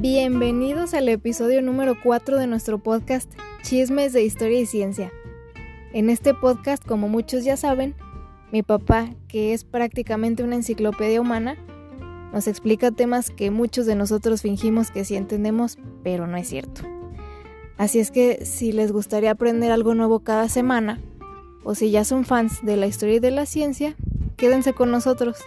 [0.00, 3.28] Bienvenidos al episodio número 4 de nuestro podcast
[3.62, 5.12] Chismes de Historia y Ciencia.
[5.92, 7.96] En este podcast, como muchos ya saben,
[8.52, 11.56] mi papá, que es prácticamente una enciclopedia humana,
[12.32, 16.82] nos explica temas que muchos de nosotros fingimos que sí entendemos, pero no es cierto.
[17.76, 21.00] Así es que si les gustaría aprender algo nuevo cada semana,
[21.64, 23.96] o si ya son fans de la historia y de la ciencia,
[24.36, 25.38] quédense con nosotros.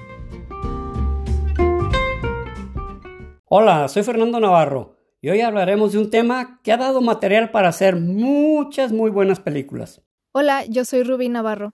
[3.54, 7.68] Hola, soy Fernando Navarro y hoy hablaremos de un tema que ha dado material para
[7.68, 10.02] hacer muchas muy buenas películas.
[10.32, 11.74] Hola, yo soy Rubí Navarro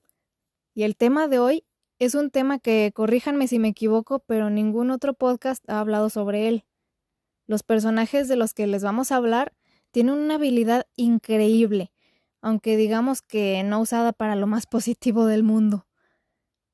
[0.73, 1.66] y el tema de hoy
[2.00, 6.48] es un tema que, corríjanme si me equivoco, pero ningún otro podcast ha hablado sobre
[6.48, 6.66] él.
[7.45, 9.53] Los personajes de los que les vamos a hablar
[9.91, 11.91] tienen una habilidad increíble,
[12.41, 15.87] aunque digamos que no usada para lo más positivo del mundo.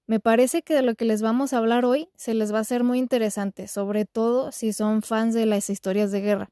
[0.05, 2.61] Me parece que de lo que les vamos a hablar hoy se les va a
[2.61, 6.49] hacer muy interesante, sobre todo si son fans de las historias de guerra.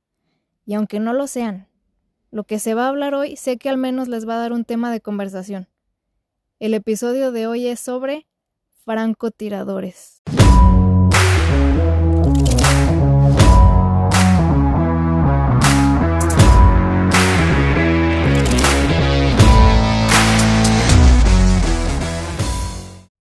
[0.66, 1.68] Y aunque no lo sean,
[2.30, 4.54] lo que se va a hablar hoy sé que al menos les va a dar
[4.54, 5.68] un tema de conversación.
[6.60, 8.26] El episodio de hoy es sobre
[8.86, 10.22] francotiradores.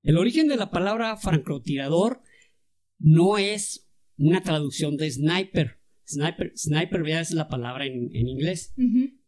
[0.03, 2.23] El origen de la palabra francotirador
[2.99, 5.79] no es una traducción de sniper.
[6.07, 8.75] Sniper, sniper ya es la palabra en, inglés.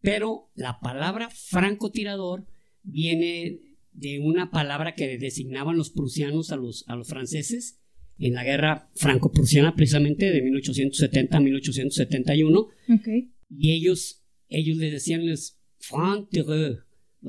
[0.01, 2.47] Pero la palabra francotirador
[2.83, 3.61] viene
[3.93, 7.79] de una palabra que designaban los prusianos a los, a los franceses
[8.19, 12.69] en la guerra franco-prusiana precisamente de 1870 a 1871.
[13.49, 15.59] Y ellos, ellos les decían los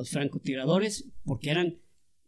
[0.10, 1.83] francotiradores, porque eran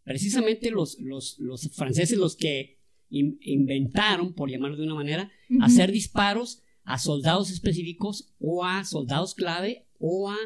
[0.06, 1.36] precisamente los, los,
[1.74, 2.78] franceses los que
[3.10, 9.88] inventaron, por llamarlo de una manera, hacer disparos a soldados específicos o a soldados clave
[9.98, 10.36] o a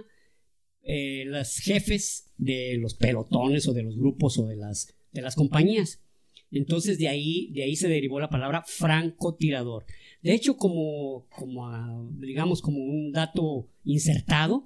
[0.82, 5.34] eh, los jefes de los pelotones o de los grupos o de las, de las
[5.34, 6.02] compañías.
[6.50, 9.84] Entonces de ahí, de ahí se derivó la palabra francotirador.
[10.22, 14.64] De hecho, como, como digamos, como un dato insertado,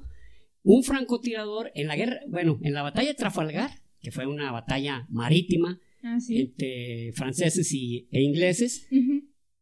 [0.62, 5.06] un francotirador en la guerra, bueno, en la batalla de Trafalgar, que fue una batalla
[5.09, 8.87] marítima ah, entre franceses y, e ingleses,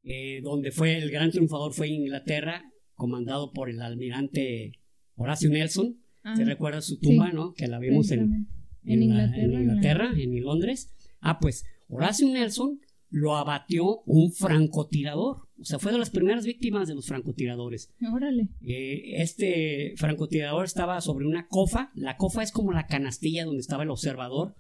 [0.02, 2.64] eh, donde fue el gran triunfador fue Inglaterra,
[2.94, 4.72] comandado por el almirante
[5.14, 5.98] Horacio Nelson.
[6.36, 7.52] ¿Se recuerda su tumba, no?
[7.52, 8.48] Que la vimos en,
[8.84, 10.92] Inglaterra, en, Londres.
[11.20, 15.48] Ah, pues Horacio Nelson lo abatió un francotirador.
[15.62, 17.88] O sea, fue de las primeras víctimas de los francotiradores.
[18.12, 18.48] Órale.
[18.66, 21.92] Eh, este francotirador estaba sobre una cofa.
[21.94, 24.56] La cofa es como la canastilla donde estaba el observador,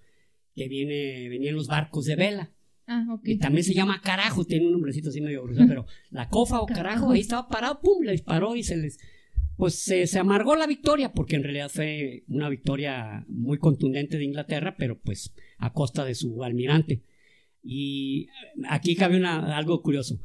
[0.54, 2.52] que viene, venían los barcos de vela.
[2.86, 3.22] Ah, ok.
[3.24, 6.66] Y también se llama carajo, tiene un nombrecito así medio grueso, pero la cofa o
[6.66, 8.98] carajo, ahí estaba parado, pum, le disparó y se les.
[9.56, 14.24] Pues se, se, amargó la victoria, porque en realidad fue una victoria muy contundente de
[14.24, 17.02] Inglaterra, pero pues a costa de su almirante.
[17.62, 18.28] Y
[18.68, 20.20] aquí cabe una, algo curioso.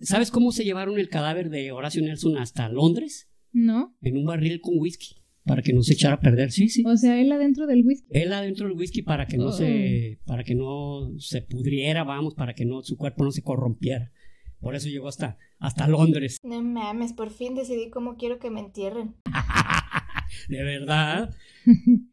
[0.00, 3.28] ¿Sabes cómo se llevaron el cadáver de Horacio Nelson hasta Londres?
[3.52, 3.96] No.
[4.00, 5.16] En un barril con whisky.
[5.44, 6.84] Para que no se echara a perder, sí, sí.
[6.86, 8.06] O sea, él adentro del whisky.
[8.10, 10.26] Él adentro del whisky para que no se, oh.
[10.26, 14.12] para que no se pudriera, vamos, para que no, su cuerpo no se corrompiera.
[14.60, 16.38] Por eso llegó hasta, hasta Londres.
[16.44, 19.16] No mames, por fin decidí cómo quiero que me entierren.
[20.48, 21.34] ¿De verdad?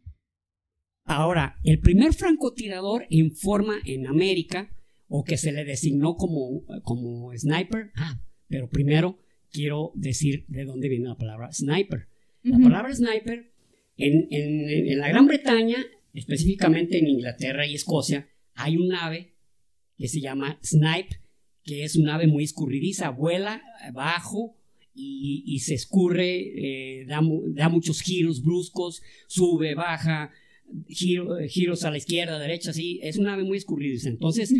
[1.06, 4.72] Ahora, el primer francotirador en forma en América,
[5.09, 9.20] o que se le designó como, como sniper, ah, pero primero
[9.52, 12.08] quiero decir de dónde viene la palabra sniper.
[12.44, 13.52] La palabra sniper
[13.97, 19.34] en, en, la Gran Bretaña, específicamente en Inglaterra y Escocia, hay un ave
[19.97, 21.22] que se llama snipe,
[21.64, 23.62] que es un ave muy escurridiza, vuela
[23.94, 24.56] bajo
[24.94, 27.22] y, se escurre, eh, da,
[27.53, 30.31] da, muchos giros bruscos, sube, baja,
[30.88, 34.09] giros a la izquierda, derecha, así, es una ave muy escurridiza.
[34.09, 34.53] Entonces,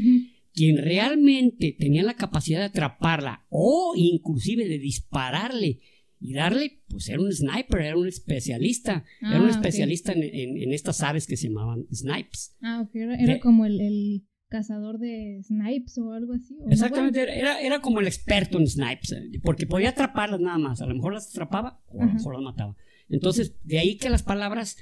[0.54, 5.80] quien realmente tenía la capacidad de atraparla o inclusive de dispararle
[6.22, 11.02] y darle, pues era un sniper, era un especialista, era un ah, especialista en, estas
[11.02, 12.58] aves que se llamaban snipes.
[12.62, 16.58] Ah, ok, era, como el, cazador de snipes o algo así.
[16.70, 20.88] Exactamente, era, era como el experto en snipes, eh, porque podía atraparlas nada más, a
[20.88, 22.76] lo mejor las atrapaba o a lo mejor las mataba.
[23.08, 24.78] Entonces, de ahí que las palabras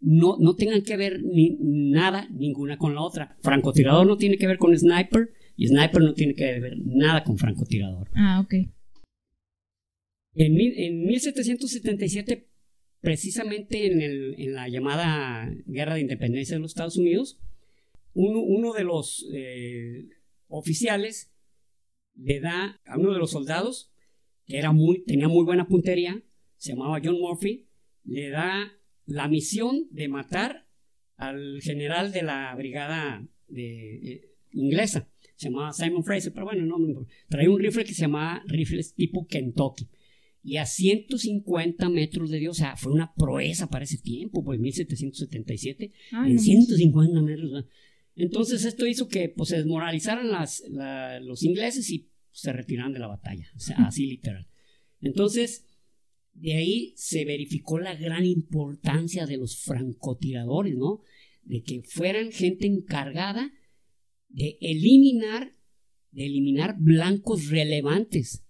[0.00, 3.36] no, no tengan que ver ni, nada, ninguna con la otra.
[3.42, 7.38] Francotirador no tiene que ver con sniper y sniper no tiene que ver nada con
[7.38, 8.08] francotirador.
[8.14, 8.54] Ah, ok.
[10.34, 12.48] En, en 1777,
[13.00, 17.38] precisamente en, el, en, la llamada Guerra de Independencia de los Estados Unidos,
[18.14, 20.08] uno, uno de los eh,
[20.48, 21.32] oficiales
[22.14, 23.92] le da a uno de los soldados
[24.46, 26.22] que era muy, tenía muy buena puntería,
[26.56, 27.68] se llamaba John Murphy,
[28.04, 28.72] le da
[29.10, 30.66] la misión de matar
[31.16, 35.08] al general de la brigada de, eh, inglesa.
[35.36, 37.12] Se llamaba Simon Fraser, pero bueno, no importa.
[37.28, 39.88] Traía un rifle que se llamaba rifles tipo Kentucky.
[40.42, 44.58] Y a 150 metros de Dios, o sea, fue una proeza para ese tiempo, pues
[44.58, 47.64] 1777, en 150 metros.
[48.16, 50.62] Entonces esto hizo que pues, se desmoralizaran las,
[51.20, 54.46] los ingleses y se retiraran de la batalla, o sea, así literal.
[55.02, 55.66] Entonces,
[56.34, 61.00] de ahí se verificó la gran importancia de los francotiradores, ¿no?
[61.42, 63.52] De que fueran gente encargada
[64.28, 65.54] de eliminar,
[66.12, 68.44] de eliminar blancos relevantes.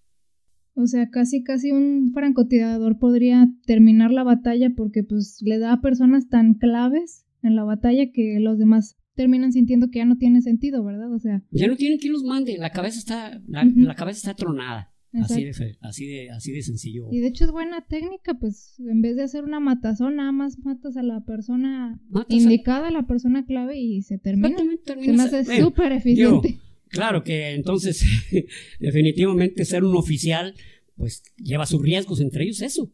[0.74, 5.80] O sea, casi casi un francotirador podría terminar la batalla porque pues le da a
[5.80, 10.40] personas tan claves en la batalla que los demás terminan sintiendo que ya no tiene
[10.40, 11.12] sentido, ¿verdad?
[11.12, 14.89] O sea, ya no tienen quien los mande, la cabeza está la cabeza está tronada.
[15.12, 17.08] Así de, así, de, así de sencillo.
[17.10, 20.58] Y de hecho es buena técnica, pues en vez de hacer una matazón, nada más
[20.60, 22.90] matas a la persona indicada, a...
[22.92, 24.56] la persona clave y se termina.
[24.84, 26.60] Se me hace súper eficiente.
[26.88, 28.04] claro que entonces,
[28.78, 30.54] definitivamente ser un oficial,
[30.94, 32.92] pues lleva sus riesgos, entre ellos eso,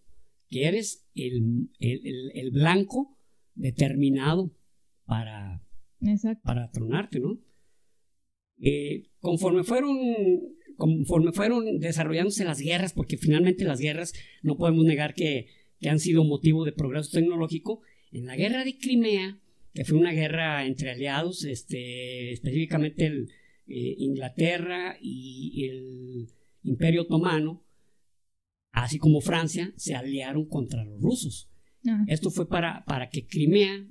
[0.48, 3.19] que eres el, el, el, blanco
[3.54, 4.54] determinado
[5.04, 5.62] para,
[6.42, 7.38] para tronarte, ¿no?
[8.58, 9.98] Eh, conforme fueron
[10.76, 14.12] conforme fueron desarrollándose las guerras, porque finalmente las guerras
[14.43, 15.49] no podemos negar que,
[15.87, 19.38] han sido motivo de progreso tecnológico, en la guerra de Crimea,
[19.75, 23.28] que fue una guerra entre aliados, este, específicamente el,
[23.69, 26.28] eh, Inglaterra y el
[26.62, 27.62] Imperio Otomano,
[28.72, 31.50] así como Francia, se aliaron contra los rusos.
[32.08, 33.87] Esto fue para, para que Crimea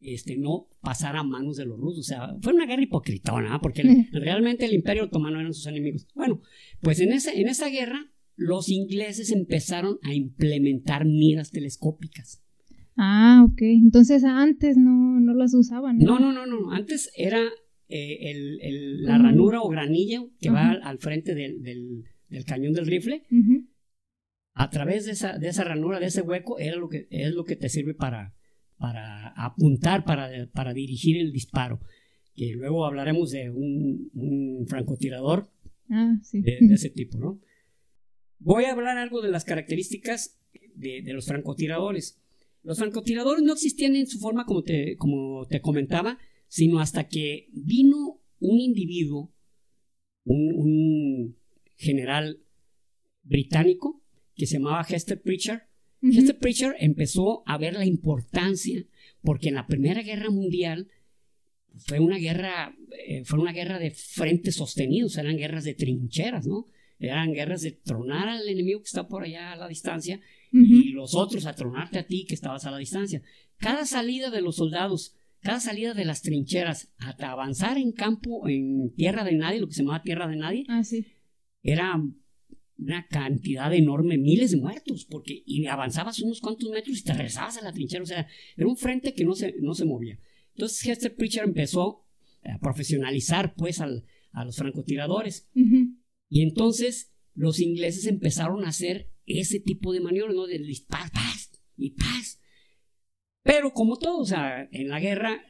[0.00, 1.98] este, no pasara a manos de los rusos.
[1.98, 3.60] O sea, fue una guerra hipocritona, ¿ah?
[3.60, 6.06] porque realmente el imperio otomano eran sus enemigos.
[6.14, 6.40] Bueno,
[6.80, 12.40] pues en esa, en esa guerra los ingleses empezaron a implementar miras telescópicas.
[12.96, 13.62] Ah, ok.
[13.62, 15.98] Entonces antes no, no las usaban.
[15.98, 16.70] No, no, no, no.
[16.70, 17.42] Antes era
[17.88, 23.24] eh, el, la ranura o granilla que va al, frente del, del, cañón del rifle.
[24.54, 27.44] A través de esa, de esa ranura, de ese hueco, era lo que, es lo
[27.44, 28.36] que te sirve para,
[28.78, 31.80] para apuntar, para, para dirigir el disparo.
[32.34, 35.50] Que luego hablaremos de un, francotirador
[35.90, 37.40] ah, de, ese tipo, ¿no?
[38.38, 40.38] Voy a hablar algo de las características
[40.74, 42.20] de, los francotiradores.
[42.62, 46.18] Los francotiradores no existían en su forma como te, como te comentaba,
[46.48, 49.32] sino hasta que vino un individuo,
[50.24, 51.36] un,
[51.78, 52.40] general
[53.22, 54.02] británico
[54.34, 55.62] que se llamaba Hester Pritchard,
[56.02, 58.84] este Preacher empezó a ver la importancia,
[59.22, 60.88] porque en la Primera Guerra Mundial
[61.78, 62.74] fue una guerra,
[63.06, 66.68] eh, fue una guerra de frentes sostenidos, eran guerras de trincheras, ¿no?
[66.98, 70.20] Eran guerras de tronar al enemigo que está por allá a la distancia
[70.50, 73.20] y los otros a tronarte a ti que estabas a la distancia.
[73.58, 78.94] Cada salida de los soldados, cada salida de las trincheras, hasta avanzar en campo, en
[78.94, 81.06] tierra de nadie, lo que se llamaba tierra de nadie, ah, sí.
[81.62, 82.00] era
[82.78, 87.56] una cantidad enorme, miles de muertos, porque y avanzabas unos cuantos metros y te regresabas
[87.56, 90.18] a la trinchera, o sea, era un frente que no se, no se movía.
[90.54, 92.04] Entonces Hester Preacher empezó
[92.44, 95.48] a profesionalizar pues a los francotiradores.
[96.28, 100.46] Y entonces los ingleses empezaron a hacer ese tipo de maniobras, ¿no?
[100.46, 102.40] De dispar, paz y paz.
[103.42, 105.40] Pero como todo, o sea, en la guerra,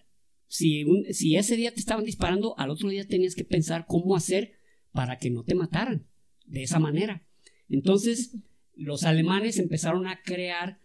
[0.49, 4.59] si, si ese día te estaban disparando, al otro día tenías que pensar cómo hacer
[4.93, 6.07] para que no te mataran
[6.47, 7.27] de esa manera.
[7.69, 8.37] Entonces,
[8.75, 10.81] los alemanes empezaron a crear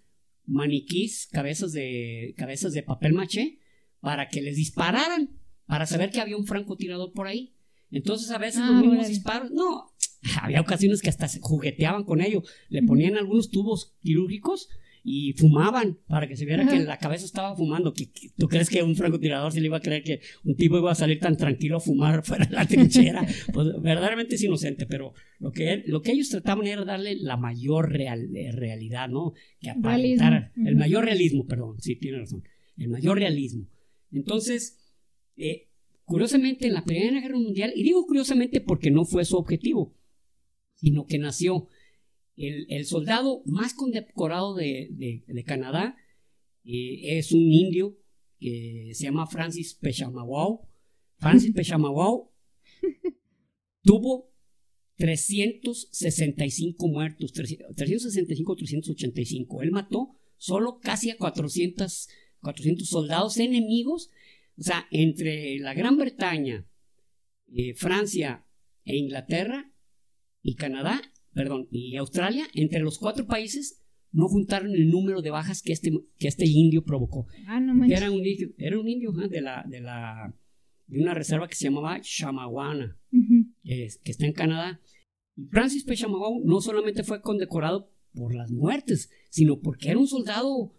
[0.46, 3.60] maniquís, cabezas de, cabezas de papel maché,
[4.00, 5.30] para que les dispararan,
[5.66, 7.54] para saber que había un francotirador por ahí.
[7.92, 9.92] Entonces, a veces ah, los mismos disparos, no,
[10.42, 14.70] había ocasiones que hasta se jugueteaban con ello, le ponían algunos tubos quirúrgicos
[15.04, 17.94] y fumaban para que se viera que la cabeza estaba fumando.
[18.38, 20.96] ¿Tú crees que un francotirador se le iba a creer que un tipo iba a
[20.96, 23.26] salir tan tranquilo a fumar fuera de la trinchera?
[23.52, 28.00] pues verdaderamente es inocente, pero lo que, lo que ellos trataban era darle la mayor
[28.00, 29.34] eh, realidad, ¿no?
[29.60, 32.44] Que aparentara, el mayor realismo, perdón, sí, tiene razón,
[32.78, 33.68] el mayor realismo.
[34.12, 34.78] Entonces,
[35.36, 35.70] eh,
[36.06, 39.96] curiosamente en la Primera Guerra Mundial, y digo curiosamente porque no fue su objetivo,
[40.76, 41.68] sino que nació
[42.48, 45.96] el, soldado más condecorado de, Canadá
[46.64, 47.98] eh, es un indio
[48.40, 50.68] que se llama Francis Pechamawau.
[51.18, 52.32] Francis Pechamawau
[53.84, 54.32] tuvo
[54.98, 59.62] 365 muertos, 365 385.
[59.62, 62.08] Él mató solo casi a 400,
[62.42, 64.10] 400 soldados enemigos.
[64.58, 66.68] O sea, entre la Gran Bretaña,
[67.54, 68.46] eh, Francia
[68.84, 69.72] e Inglaterra
[70.42, 71.02] y Canadá
[71.34, 75.92] perdón, y Australia, entre los cuatro países, no juntaron el número de bajas que este,
[76.18, 77.28] que este indio provocó.
[77.48, 77.86] Ah, no.
[77.86, 79.30] Era un indio, era un indio ¿eh?
[79.30, 80.36] de, la, de, la,
[80.88, 83.46] de una reserva que se llamaba Shamawana, Ujú.
[83.64, 84.82] que, es- que está en Canadá.
[85.38, 85.96] Y Francis P.
[85.96, 90.74] Chamagau no solamente fue condecorado por las muertes, sino porque era un soldado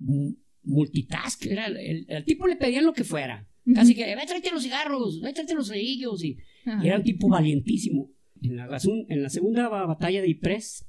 [0.00, 1.46] mu- multitask.
[1.46, 3.48] Era, el, el tipo le pedían lo que fuera.
[3.74, 6.22] Casi que, ve, tráete los cigarros, ve, tráete los cerillos.
[6.24, 6.36] Y,
[6.82, 8.10] y era un tipo valientísimo.
[8.42, 8.68] En la,
[9.08, 10.86] en la segunda ba- batalla de Ypres,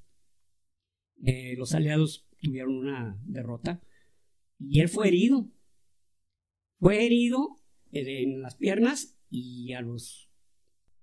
[1.24, 3.82] eh, los aliados tuvieron una derrota
[4.60, 5.50] y él fue herido.
[6.80, 7.58] Fue herido
[7.92, 10.30] eh, en las piernas y a los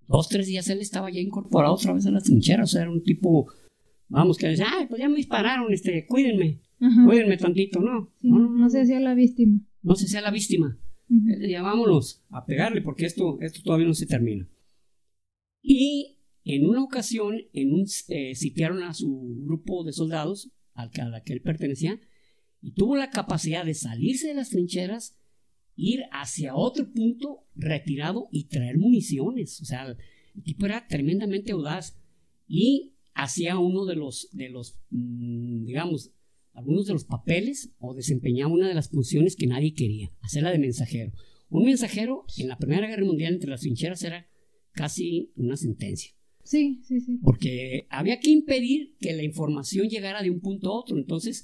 [0.07, 2.71] dos, tres días él estaba ya incorporado otra vez a las trincheras.
[2.71, 3.49] O sea, era un tipo,
[4.09, 7.05] vamos, que decía, ay, pues ya me dispararon, este, cuídenme, Ajá.
[7.07, 7.81] cuídenme tantito.
[7.81, 9.61] No, Sí, no, no, no se hacía la víctima.
[9.83, 10.79] no se sea la víctima.
[11.11, 14.49] Él decía, vámonos a pegarle porque esto, esto todavía no se termina.
[15.63, 16.14] Y
[16.45, 21.09] en una ocasión, en un, eh, sitiaron a su grupo de soldados al que, a
[21.09, 22.01] la que él pertenecía
[22.61, 25.19] y tuvo la capacidad de salirse de las trincheras,
[25.77, 29.61] ir hacia otro punto retirado y traer municiones.
[29.61, 31.99] O sea, el tipo era tremendamente audaz
[32.49, 36.13] y hacía uno de los, de los mm, digamos,
[36.55, 40.59] algunos de los papeles o desempeñaba una de las funciones que nadie quería, hacerla de
[40.59, 41.13] mensajero.
[41.51, 44.27] Un mensajero en la Primera Guerra Mundial entre las trincheras era
[44.73, 46.13] casi una sentencia,
[46.45, 47.19] Sí, sí, sí.
[47.23, 50.97] porque había que impedir que la información llegara de un punto a otro.
[50.97, 51.43] Entonces,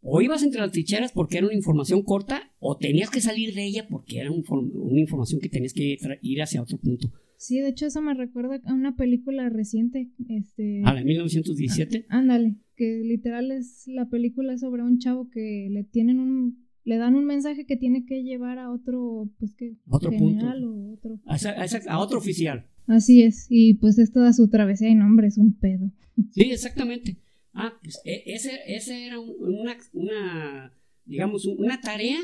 [0.00, 3.64] o ibas entre las trincheras porque era una información corta, o tenías que salir de
[3.64, 7.10] ella porque era un una información que tenías que ir hacia otro punto.
[7.36, 10.80] Sí, de hecho eso me recuerda a una película reciente, este...
[10.84, 15.84] A la de 1917, Ándale, que literal es la película sobre un chavo que le
[15.84, 20.10] tienen un le dan un mensaje que tiene que llevar a otro pues que Otro
[20.10, 20.76] general punto.
[20.76, 21.20] o otro.
[21.24, 22.66] a, esa- a esa- a otro oficial.
[22.86, 25.90] Así es, y pues es toda su travesía y nombre es un pedo.
[26.32, 27.16] Sí, exactamente.
[27.52, 30.72] Ah, pues e- ese, ese era un- una, una,
[31.04, 32.18] digamos, un- una tarea,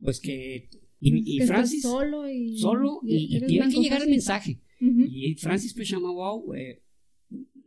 [0.00, 0.68] pues que,
[1.00, 4.10] y, y que estás Francis solo y solo, y, y eres tiene que llegar el
[4.10, 4.60] mensaje.
[4.80, 6.82] Y Francis Pechamawau eh,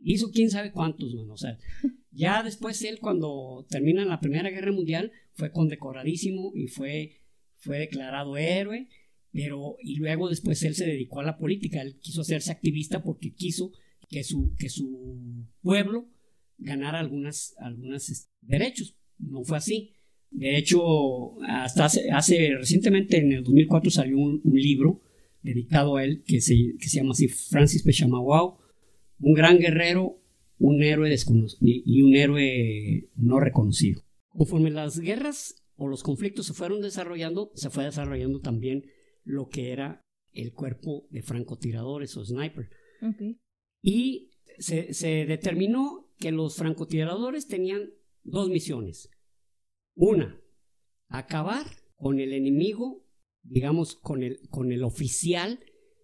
[0.02, 1.32] hizo quién sabe cuántos, mano.
[1.32, 1.58] O sea,
[2.12, 7.22] ya después él, cuando termina la Primera Guerra Mundial, fue condecoradísimo y fue,
[7.56, 8.88] fue declarado héroe.
[9.32, 11.82] Pero, y luego después él se dedicó a la política.
[11.82, 13.72] Él quiso hacerse activista porque quiso
[14.08, 16.08] que su, que su pueblo
[16.56, 18.96] ganara algunas, algunas este, derechos.
[19.18, 19.92] No fue así.
[20.30, 25.02] De hecho, hasta hace, hace recientemente, en el 2004, salió un, un libro
[25.42, 28.58] dedicado a él que se, que se llama así Francis Pechamawau,
[29.20, 30.20] un gran guerrero,
[30.58, 34.02] un héroe desconocido y un héroe no reconocido.
[34.32, 38.84] Conforme las guerras o los conflictos se fueron desarrollando, se fue desarrollando también
[39.28, 42.68] lo que era el cuerpo de francotiradores o sniper.
[43.82, 47.90] Y se, se determinó que los francotiradores tenían
[48.24, 49.10] dos misiones.
[49.94, 50.40] Una,
[51.08, 51.66] acabar
[51.96, 53.04] con el enemigo,
[53.42, 55.60] digamos, con el, con el oficial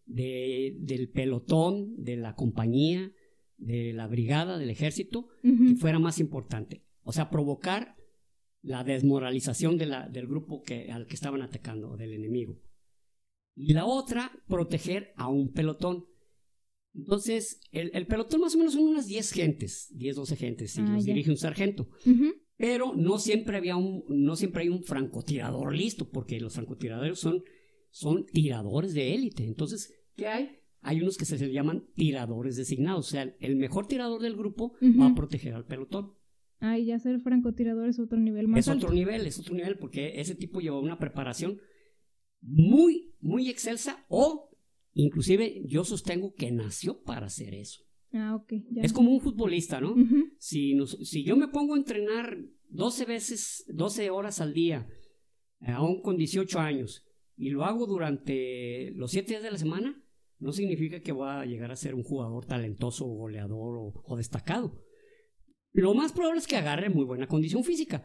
[0.06, 3.12] de- del pelotón, de la compañía,
[3.56, 6.84] de la brigada, del ejército, que fuera más importante.
[7.02, 7.96] O sea, provocar
[8.62, 12.60] la desmoralización de la- del grupo que, al que estaban atacando, del enemigo.
[13.56, 16.04] Y la otra, proteger a un pelotón.
[16.94, 20.80] Entonces, el, el pelotón más o menos son unas 10 gentes, 10, 12 gentes, y
[20.80, 21.12] Ah, los ya.
[21.12, 21.88] dirige un sargento.
[22.56, 27.42] Pero no siempre había un, no siempre hay un francotirador listo, porque los francotiradores son,
[27.90, 29.44] son tiradores de élite.
[29.44, 30.50] Entonces, ¿qué hay?
[30.82, 33.06] Hay unos que se les llaman tiradores designados.
[33.08, 36.12] O sea, el mejor tirador del grupo va a proteger al pelotón.
[36.60, 38.86] Ah, y ya ser francotirador es otro nivel más Es alto.
[38.86, 41.58] otro nivel, es otro nivel, porque ese tipo lleva una preparación
[42.46, 44.50] muy, muy excelsa o
[44.92, 47.82] inclusive yo sostengo que nació para hacer eso.
[48.12, 48.34] Ah,
[48.70, 48.82] ya.
[48.82, 49.94] Es como un futbolista, ¿no?
[50.38, 54.86] Si, nos- si yo me pongo a entrenar 12 veces, 12 horas al día,
[55.60, 57.04] eh, aún con 18 años,
[57.36, 60.00] y lo hago durante los 7 días de la semana,
[60.38, 64.80] no significa que voy a llegar a ser un jugador talentoso, goleador o, o destacado.
[65.72, 68.04] Lo más probable es que agarre muy buena condición física,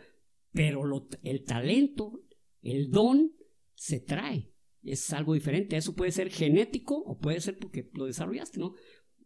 [0.54, 2.24] pero lo- el talento,
[2.64, 3.32] el don,
[3.80, 4.52] se trae.
[4.84, 5.78] Es algo diferente.
[5.78, 8.74] Eso puede ser genético o puede ser porque lo desarrollaste, ¿no?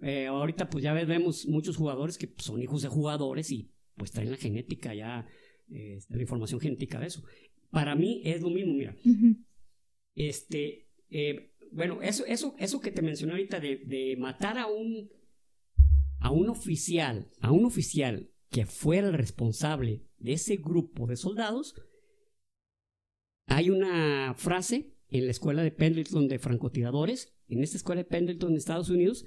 [0.01, 4.11] Eh, ahorita pues ya ves- vemos muchos jugadores que son hijos de jugadores y pues
[4.11, 5.25] traen la genética ya,
[5.71, 7.23] eh, la información genética de eso.
[7.71, 8.95] Para mí es lo mismo, mira.
[10.15, 15.09] Este, eh, bueno, eso, eso, eso que te mencioné ahorita de, de matar a un,
[16.19, 21.73] a un oficial, a un oficial que fuera el responsable de ese grupo de soldados,
[23.45, 28.51] hay una frase en la escuela de Pendleton de francotiradores, en esta escuela de Pendleton
[28.51, 29.25] en Estados Unidos,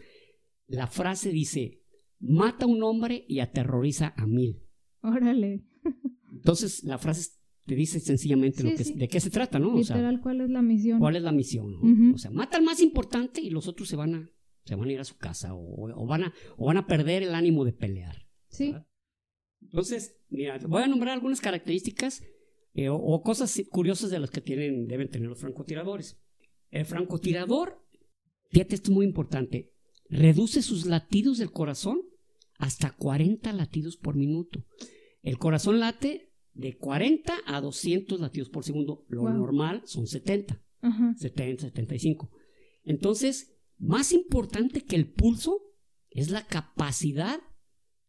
[0.66, 1.82] la frase dice,
[2.18, 4.62] mata a un hombre y aterroriza a mil.
[5.02, 5.64] Órale.
[6.32, 7.30] Entonces, la frase
[7.64, 9.76] te dice sencillamente lo que, de qué se trata, ¿no?
[9.76, 10.99] Literal, ¿cuál es la misión?
[10.99, 12.12] ¿Cuál es la misión?
[12.14, 14.30] O sea, mata al más importante y los otros se van a,
[14.64, 17.35] se van a ir a su casa o, van, a, o van a perder el
[17.35, 18.28] ánimo de pelear.
[18.49, 18.75] Sí.
[19.62, 22.23] Entonces, mira, voy a nombrar algunas características
[22.76, 26.21] eh, o, cosas curiosas de las que tienen, deben tener los francotiradores.
[26.71, 27.83] El francotirador,
[28.50, 29.73] fíjate, esto es muy importante,
[30.11, 32.02] reduce sus latidos del corazón
[32.59, 34.62] hasta 40 latidos por minuto.
[35.23, 39.06] El corazón late de 40 a 200 latidos por segundo.
[39.09, 40.62] Lo normal son 70,
[41.16, 42.30] 70, 75.
[42.85, 45.62] Entonces, más importante que el pulso
[46.11, 47.40] es la capacidad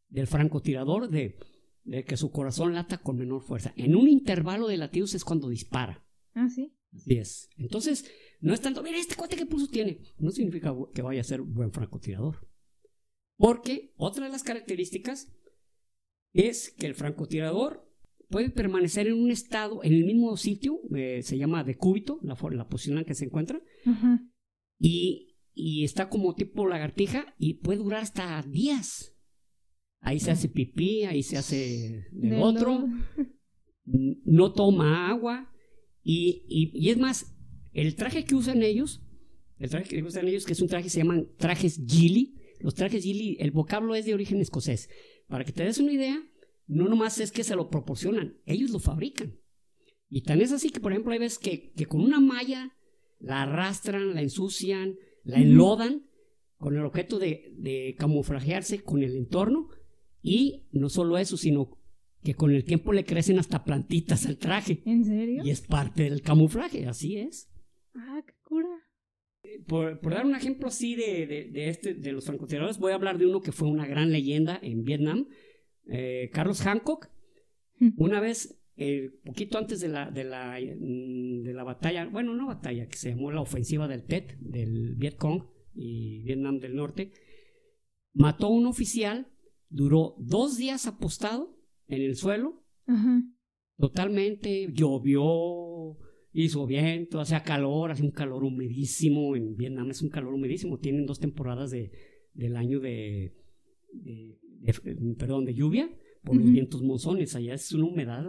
[0.10, 1.38] del francotirador de,
[1.88, 3.74] de, que su corazón lata con menor fuerza.
[3.76, 6.06] En un intervalo de latidos es cuando dispara.
[6.34, 6.74] Ah, sí.
[6.94, 7.50] Así es.
[7.58, 8.06] Entonces,
[8.40, 10.02] no es tanto, mira, este cuate qué pulso tiene.
[10.20, 12.48] No significa que vaya a ser buen francotirador.
[13.38, 15.32] Porque otra de las características
[16.34, 17.88] es que el francotirador
[18.30, 22.68] puede permanecer en un estado, en el mismo sitio, eh, se llama decúbito, la, la
[22.68, 23.62] posición en la que se encuentra,
[24.80, 29.17] y, y, está como tipo lagartija y puede durar hasta días.
[30.00, 32.88] Ahí se hace pipí, ahí se hace del otro,
[33.86, 35.52] no toma agua,
[36.04, 37.36] y, y, es más,
[37.74, 39.04] el traje que usan ellos,
[39.60, 42.76] el traje que usan ellos, que es un traje que se llaman trajes Gilly, los
[42.76, 44.90] trajes Gilly, el vocablo es de origen escocés.
[45.28, 46.18] Para que te des una idea,
[46.66, 49.38] no nomás es que se lo proporcionan, ellos lo fabrican.
[50.10, 52.74] Y tan es así que, por ejemplo, hay veces que, con una malla
[53.20, 56.08] la arrastran, la ensucian, la enlodan
[56.58, 59.70] con el objeto de, de camuflajearse con el entorno.
[60.22, 61.78] Y no solo eso, sino
[62.24, 64.82] que con el tiempo le crecen hasta plantitas al traje.
[64.86, 65.44] ¿En serio?
[65.46, 67.50] Y es parte del camuflaje, así es.
[67.96, 68.70] Ah, qué cura.
[69.66, 73.26] Por, dar un ejemplo así de, de, este, de los francotiradores, voy a hablar de
[73.26, 75.28] uno que fue una gran leyenda en Vietnam,
[75.88, 77.10] eh, Carlos Hancock,
[77.80, 77.90] hmm.
[77.98, 82.48] una vez, eh, poquito antes de la, de, la, mm, de la batalla, bueno, no
[82.48, 87.14] batalla, que se llamó la ofensiva del Tet, del Vietcong y Vietnam del Norte,
[88.14, 89.28] mató a un oficial,
[89.70, 92.64] duró dos días apostado en el suelo,
[93.78, 95.98] totalmente, llovió,
[96.32, 101.06] hizo viento, hacía calor, hace un calor humedísimo, en Vietnam es un calor humedísimo, tienen
[101.06, 101.92] dos temporadas de,
[102.34, 103.36] del año de
[105.18, 105.90] perdón, de lluvia
[106.24, 107.36] por los vientos monzones.
[107.36, 108.26] Allá es una humedad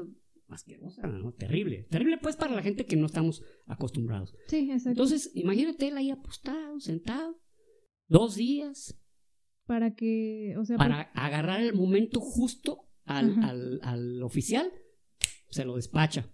[0.48, 1.32] asquerosa, ¿no?
[1.32, 1.86] terrible.
[1.90, 4.34] Terrible pues para la gente que no estamos acostumbrados.
[4.46, 4.90] Sí, exacto.
[4.90, 7.40] Entonces, imagínate él ahí apostado, sentado,
[8.08, 8.98] dos días.
[9.68, 10.78] Para que, o sea...
[10.78, 14.72] Para agarrar el momento justo al, al, al oficial,
[15.50, 16.32] se lo despacha.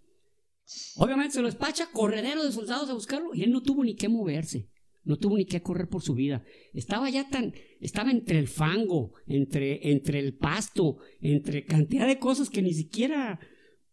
[0.97, 4.09] Obviamente se lo despacha, corredero de soldados a buscarlo, y él no tuvo ni que
[4.09, 4.71] moverse
[5.05, 6.43] no tuvo ni que correr por su vida.
[6.73, 12.49] Estaba ya tan, estaba entre el fango, entre, entre el pasto, entre cantidad de cosas
[12.49, 13.39] que ni siquiera,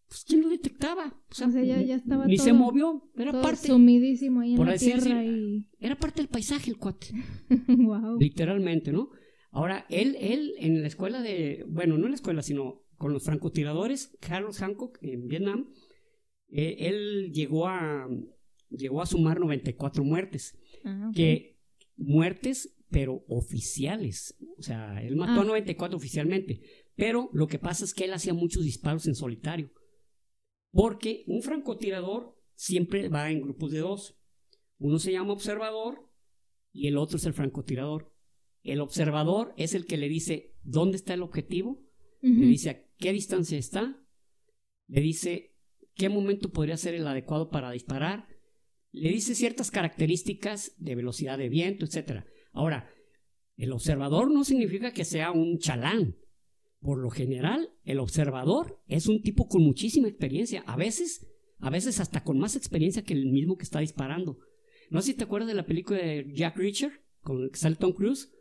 [0.08, 1.22] pues, ¿quién lo detectaba?
[1.30, 5.24] O sea, ya, ya, estaba ni se movió, era parte, sumidísimo ahí en la tierra
[5.80, 7.08] era parte del paisaje el cuate.
[7.68, 8.18] wow.
[8.20, 9.10] Literalmente, ¿no?
[9.52, 13.24] Ahora, él, él en la escuela de, bueno, no en la escuela, sino con los
[13.24, 15.74] francotiradores, Carlos Hancock en Vietnam,
[16.50, 18.08] eh, él llegó a,
[18.70, 20.58] llegó a sumar 94 muertes.
[20.86, 21.60] Ah, que
[21.98, 24.38] muertes, pero oficiales.
[24.58, 25.98] O sea, él mató a 94 ah.
[25.98, 26.62] oficialmente.
[26.96, 29.72] Pero lo que pasa es que él hacía muchos disparos en solitario.
[30.72, 34.18] Porque un francotirador siempre va en grupos de dos.
[34.78, 36.10] Uno se llama observador
[36.72, 38.14] y el otro es el francotirador.
[38.64, 41.84] El observador es el que le dice dónde está el objetivo,
[42.22, 44.00] le dice a qué distancia está,
[44.88, 45.56] le dice
[45.96, 48.28] qué momento podría ser el adecuado para disparar
[48.92, 52.26] le dice ciertas características de velocidad de viento, etc.
[52.52, 52.90] Ahora,
[53.56, 56.18] el observador no significa que sea un chalán.
[56.80, 61.28] Por lo general, el observador es un tipo con muchísima experiencia, a veces,
[61.60, 64.40] a veces hasta con más experiencia que el mismo que está disparando.
[64.90, 67.76] No sé si te acuerdas de la película de Jack Reacher, con el que sale
[67.76, 68.34] Tom Cruise,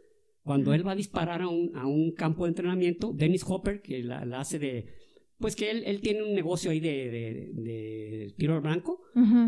[0.42, 4.02] cuando él va a disparar a un, a un campo de entrenamiento, Dennis Hopper, que
[4.02, 4.86] la hace de,
[5.40, 9.00] pues que él, él tiene un negocio ahí de, de, tiro al blanco.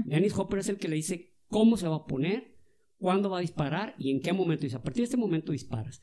[0.06, 2.56] Dennis Hopper es el que le dice cómo se va a poner,
[2.96, 4.62] cuándo va a disparar y en qué momento.
[4.62, 6.00] Dice, a partir de este momento disparas.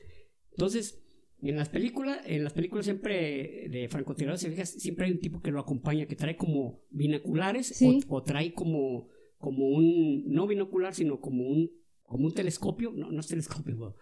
[0.52, 1.04] Entonces,
[1.42, 5.60] en las películas, en las películas siempre de francotiradores, siempre hay un tipo que lo
[5.60, 9.08] acompaña, que trae como binoculares o, trae como,
[9.40, 11.72] como un, no binocular, sino como un,
[12.10, 13.96] como un telescopio, no, no es telescopio,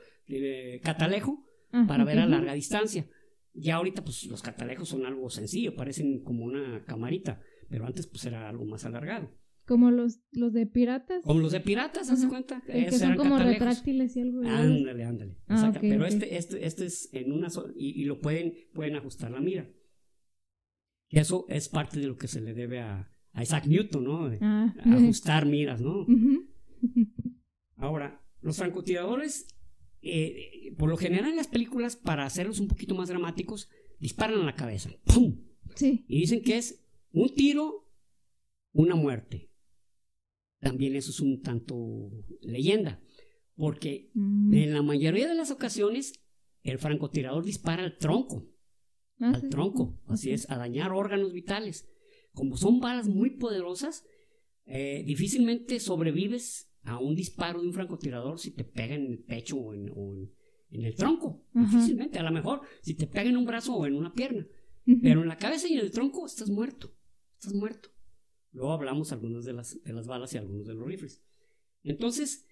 [0.81, 1.45] catalejo,
[1.87, 3.07] para ver a larga distancia.
[3.53, 8.25] Ya ahorita pues los catalejos son algo sencillo, parecen como una camarita, pero antes pues
[8.25, 9.29] era algo más alargado.
[9.65, 11.21] Como los, los de piratas.
[11.23, 12.63] Como los de piratas, ¿haz cuenta?
[12.65, 14.41] que son como retráctiles y algo.
[14.43, 15.37] Ándale, ándale.
[15.47, 17.73] Ah, Pero este, este, este es en una sola.
[17.75, 19.69] Y, lo pueden, pueden ajustar la mira.
[21.09, 24.31] Y eso es parte de lo que se le debe a, a Isaac Newton, ¿no?
[24.39, 24.73] Ah.
[24.85, 26.05] Ajustar miras, ¿no?
[27.77, 29.47] Ahora, los francotiradores,
[30.01, 34.45] eh, por lo general en las películas, para hacerlos un poquito más dramáticos, disparan a
[34.45, 34.91] la cabeza.
[35.05, 35.45] ¡Pum!
[35.75, 36.05] Sí.
[36.07, 37.89] Y dicen que es un tiro,
[38.73, 39.47] una muerte
[40.59, 42.11] también eso es un tanto
[42.41, 43.01] leyenda,
[43.55, 44.53] porque mm.
[44.53, 46.13] en la mayoría de las ocasiones
[46.63, 48.49] el francotirador dispara al tronco,
[49.19, 51.89] ah, al tronco, así es, a dañar órganos vitales.
[52.33, 54.05] Como son balas muy poderosas,
[54.65, 59.57] eh, difícilmente sobrevives a un disparo de un francotirador si te pega en el pecho
[59.57, 60.31] o en,
[60.71, 61.45] el tronco.
[61.53, 64.47] Difícilmente, a lo mejor si te pega en un brazo o en una pierna.
[65.01, 66.95] Pero en la cabeza y en el tronco estás muerto.
[67.33, 67.89] Estás muerto.
[68.53, 71.21] Luego hablamos algunas de las, de las balas y algunos de los rifles.
[71.83, 72.47] Entonces,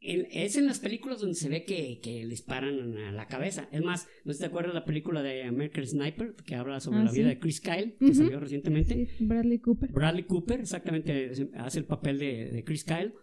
[0.00, 3.68] es en las películas donde se ve que, que disparan a la cabeza.
[3.72, 7.04] Es más, ¿no te acuerdas de la película de American Sniper que habla sobre ah,
[7.04, 9.08] la vida de Chris Kyle, que salió recientemente?
[9.20, 9.90] Bradley Cooper.
[9.92, 13.14] Bradley Cooper, exactamente, hace el papel de, Chris Kyle,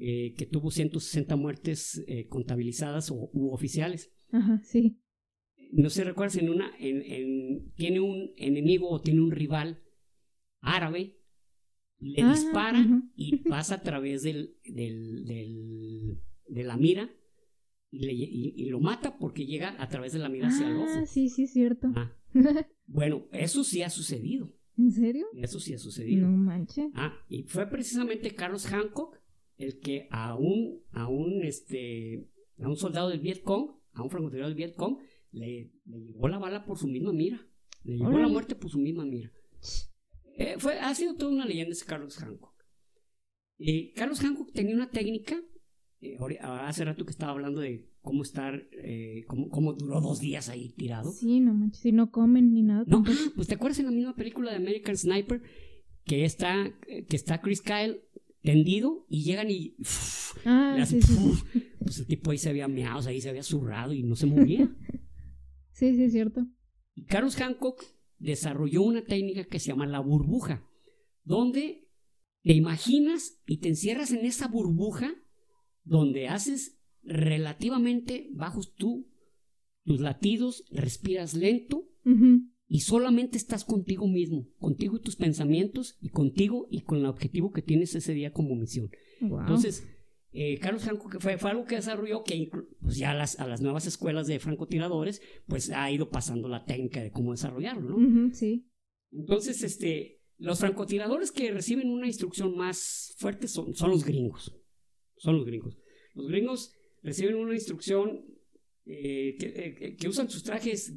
[0.00, 4.10] eh, que tuvo 160 muertes eh, contabilizadas o, u oficiales.
[4.32, 4.98] Ajá, sí.
[5.72, 9.82] No sé, recuerdas, en una, en, tiene un enemigo o tiene un rival
[10.60, 11.20] árabe
[11.98, 17.10] le ah, dispara y pasa a través del, del, de la mira
[17.90, 20.90] y, lo mata porque llega a través de la mira hacia el ojo.
[20.96, 21.92] Ah, sí, sí, cierto.
[21.94, 22.16] Ah.
[22.86, 24.56] bueno, eso sí ha sucedido.
[24.78, 25.26] ¿En serio?
[25.34, 26.26] Eso sí ha sucedido.
[26.26, 26.90] No manches.
[26.94, 29.19] Ah, y fue precisamente Carlos Hancock
[29.60, 32.26] el que a un, a un, este,
[32.58, 34.98] a un soldado del Vietcong, a un francotirador del Vietcong,
[35.32, 37.46] le, le llegó la bala por su misma mira.
[37.84, 39.30] Le llegó la muerte por su misma mira.
[40.36, 42.54] Eh, fue, ha sido toda una leyenda ese Carlos Hancock.
[43.58, 45.38] Eh, Carlos Hancock tenía una técnica,
[46.00, 48.66] eh, hace rato que estaba hablando de cómo estar,
[49.26, 51.12] cómo, duró dos días ahí tirado.
[51.12, 52.84] Sí, no manches, si no comen ni nada.
[52.86, 53.02] No,
[53.36, 55.42] pues te acuerdas en la misma película de American Sniper
[56.04, 58.00] que está, que está Chris Kyle
[58.42, 59.76] tendido y llegan y
[60.44, 60.76] ah,
[61.78, 64.70] pues el tipo ahí se había meado, ahí se había zurrado y no se movía.
[65.72, 66.46] sí, sí, es cierto.
[66.94, 67.84] Y Carlos Hancock
[68.18, 70.66] desarrolló una técnica que se llama la burbuja,
[71.24, 71.88] donde
[72.42, 75.14] te imaginas y te encierras en esa burbuja
[75.84, 79.10] donde haces relativamente bajos tú
[79.84, 81.88] tus latidos, respiras lento
[82.72, 87.50] y solamente estás contigo mismo, contigo y tus pensamientos y contigo y con el objetivo
[87.50, 88.88] que tienes ese día como misión.
[89.20, 89.88] Entonces,
[90.30, 92.48] eh, Carlos Franco, que fue, algo que desarrolló que
[92.80, 96.64] pues ya a las, a las, nuevas escuelas de francotiradores, pues ha ido pasando la
[96.64, 98.32] técnica de cómo desarrollarlo, ¿no?
[98.32, 98.70] sí.
[99.10, 104.56] Entonces, este, los francotiradores que reciben una instrucción más fuerte son, son los gringos.
[105.16, 105.76] Son los gringos.
[106.14, 108.26] Los gringos reciben una instrucción
[108.86, 110.94] eh, eh, que, usan sus trajes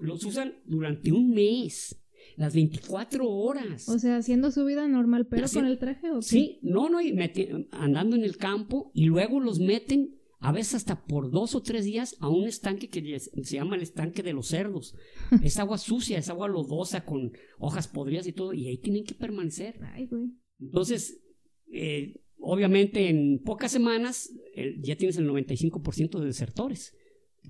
[0.00, 2.00] Los usan durante un mes
[2.36, 3.88] las 24 horas.
[3.88, 6.22] O sea, haciendo su vida normal, pero con el traje o qué?
[6.22, 7.14] Sí, no, no, y
[7.72, 11.86] andando en el campo y luego los meten a veces hasta por dos o tres
[11.86, 14.94] días a un estanque que se llama el estanque de los cerdos.
[15.42, 19.14] es agua sucia, es agua lodosa con hojas podridas y todo, y ahí tienen que
[19.14, 19.78] permanecer.
[19.94, 20.32] Ay, güey.
[20.60, 21.20] Entonces,
[21.72, 24.30] eh, obviamente en pocas semanas
[24.82, 26.94] ya tienes el 95% de desertores.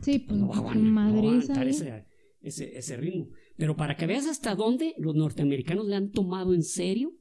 [0.00, 2.07] Sí, pues no, va ese,
[2.40, 3.28] ese, ese ritmo.
[3.57, 7.14] Pero para que veas hasta dónde los norteamericanos le han tomado en serio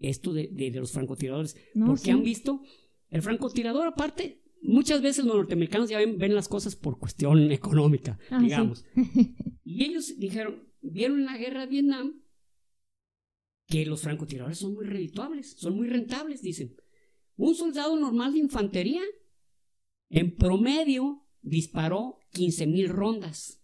[0.00, 1.56] esto de, los francotiradores.
[1.86, 2.62] porque han visto,
[3.10, 8.18] el francotirador aparte, muchas veces los norteamericanos ya ven, ven las cosas por cuestión económica,
[8.30, 8.84] ah, digamos.
[9.64, 12.20] y ellos dijeron, vieron en la guerra de Vietnam
[13.66, 16.74] que los francotiradores son muy redituables, son muy rentables, dicen.
[17.36, 19.02] Un soldado normal de infantería,
[20.10, 23.62] en promedio, disparó 15 mil rondas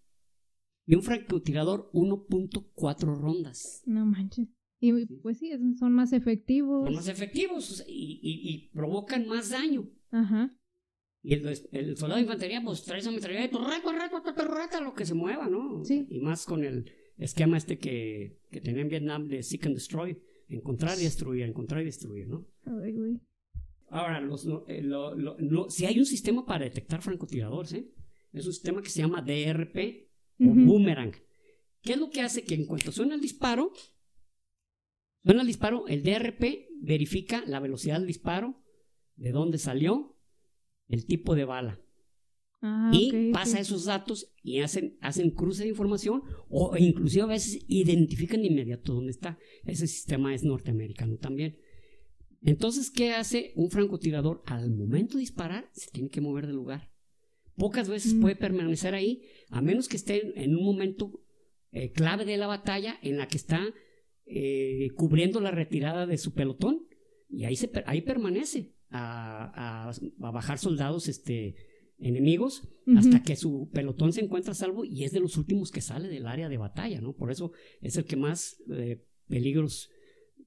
[0.87, 3.83] y un francotirador 1.4 rondas.
[3.87, 4.49] No manches.
[4.81, 6.87] Y pues sí, son más efectivos.
[6.87, 9.91] Son más efectivos y, provocan más daño.
[10.11, 10.57] Ajá.
[11.23, 15.85] Y el, soldado de infantería, pues trae esa metralleta y lo que se mueva, ¿no?
[15.85, 16.07] Sí.
[16.09, 20.19] Y más con el esquema este que, que tenía en Vietnam de Seek and Destroy:
[20.49, 22.47] encontrar y destruir, encontrar y destruir, ¿no?
[22.65, 23.21] Ay, güey.
[23.91, 24.83] Ahora, los, eh,
[25.69, 27.93] si hay un sistema para detectar francotiradores, ¿eh?
[28.33, 30.09] Es un sistema que se llama DRP,
[30.41, 31.13] o boomerang.
[31.83, 32.45] ¿Qué es lo que hace?
[32.45, 33.73] Que en cuanto suena el disparo,
[35.25, 38.63] suena el disparo, el DRP verifica la velocidad del disparo,
[39.17, 40.17] de dónde salió,
[40.89, 41.81] el tipo de bala.
[42.63, 47.65] Ah, y pasa esos datos y hacen, hacen cruce de información o inclusive a veces
[47.69, 49.39] identifican de inmediato dónde está.
[49.65, 51.59] Ese sistema es norteamericano también.
[52.43, 54.43] Entonces, ¿qué hace un francotirador?
[54.47, 56.91] Al momento de disparar, se tiene que mover del lugar.
[57.57, 58.21] Pocas veces Mm.
[58.21, 61.23] puede permanecer ahí, a menos que esté en un momento
[61.73, 63.63] eh, clave de la batalla en la que está
[64.27, 66.87] eh, cubriendo la retirada de su pelotón.
[67.29, 71.55] Y ahí, se, ahí permanece a, a- a bajar soldados este,
[71.99, 75.81] enemigos hasta que su pelotón se encuentra a salvo y es de los últimos que
[75.81, 77.15] sale del área de batalla, ¿no?
[77.15, 79.91] Por eso es el que más eh, peligros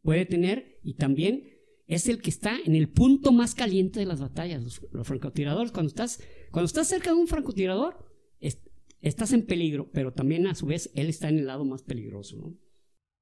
[0.02, 1.44] puede tener y también
[1.88, 5.72] es el que está en el punto más caliente de las batallas, los, los francotiradores.
[5.72, 7.98] Cuando estás, cuando estás cerca de un francotirador,
[8.40, 8.62] es-
[9.02, 12.38] estás en peligro, pero también a su vez él está en el lado más peligroso,
[12.38, 12.58] ¿no?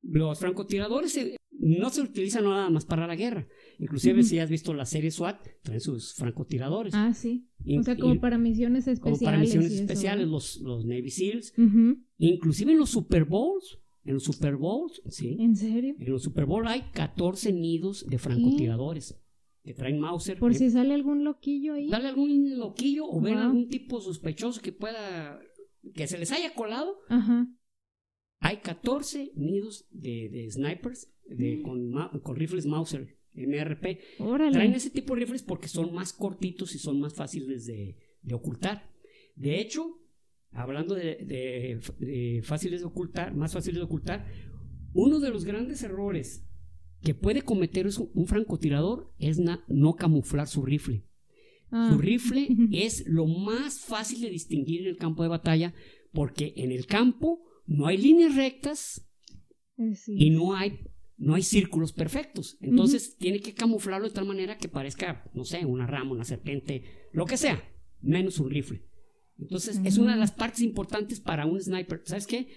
[0.04, 3.48] Los francotiradores eh, no se utilizan nada más para la guerra.
[3.78, 4.28] Inclusive Ujú.
[4.30, 6.94] si has visto la serie SWAT, traen sus francotiradores.
[6.96, 7.48] Ah, sí.
[7.80, 9.22] O sea, como para misiones como especiales.
[9.24, 11.98] para misiones eso, especiales, los, los Navy SEALs, Ujú.
[12.18, 15.96] inclusive en los Super Bowls, en los Super Bowls, sí, ¿En serio?
[16.00, 19.18] en los Super Bowl hay 14 nidos de francotiradores
[19.64, 20.40] que traen Mauser.
[20.40, 21.88] Por Eh, si sale algún loquillo ahí.
[21.90, 23.44] Dale algún loquillo o ven Wow.
[23.44, 25.40] algún tipo sospechoso que pueda,
[25.94, 27.48] que se les haya colado, Ajá.
[28.40, 32.20] hay 14 nidos de, de snipers de, Mm.
[32.22, 34.00] con, rifles Mauser MRP.
[34.20, 34.52] Órale.
[34.52, 38.34] Traen ese tipo de rifles porque son más cortitos y son más fáciles de, de
[38.34, 38.90] ocultar.
[39.36, 40.01] De hecho,
[40.52, 44.28] hablando de, de- de fáciles de ocultar, más fáciles de ocultar,
[44.94, 46.46] uno de los grandes errores
[47.02, 51.06] que puede cometer un francotirador es na- no camuflar su rifle.
[51.72, 51.90] Ah.
[51.92, 55.74] Su rifle es lo más fácil de distinguir en el campo de batalla
[56.12, 59.08] porque en el campo no hay líneas rectas
[59.78, 60.14] Eh, sí.
[60.18, 60.82] y no hay,
[61.18, 62.58] no hay círculos perfectos.
[62.60, 66.84] Entonces tiene que camuflarlo de tal manera que parezca, no sé, una rama, una serpiente,
[67.14, 67.64] lo que sea,
[68.02, 68.84] menos un rifle.
[69.42, 72.02] Entonces es una de las partes importantes para un sniper.
[72.06, 72.48] ¿Sabes qué?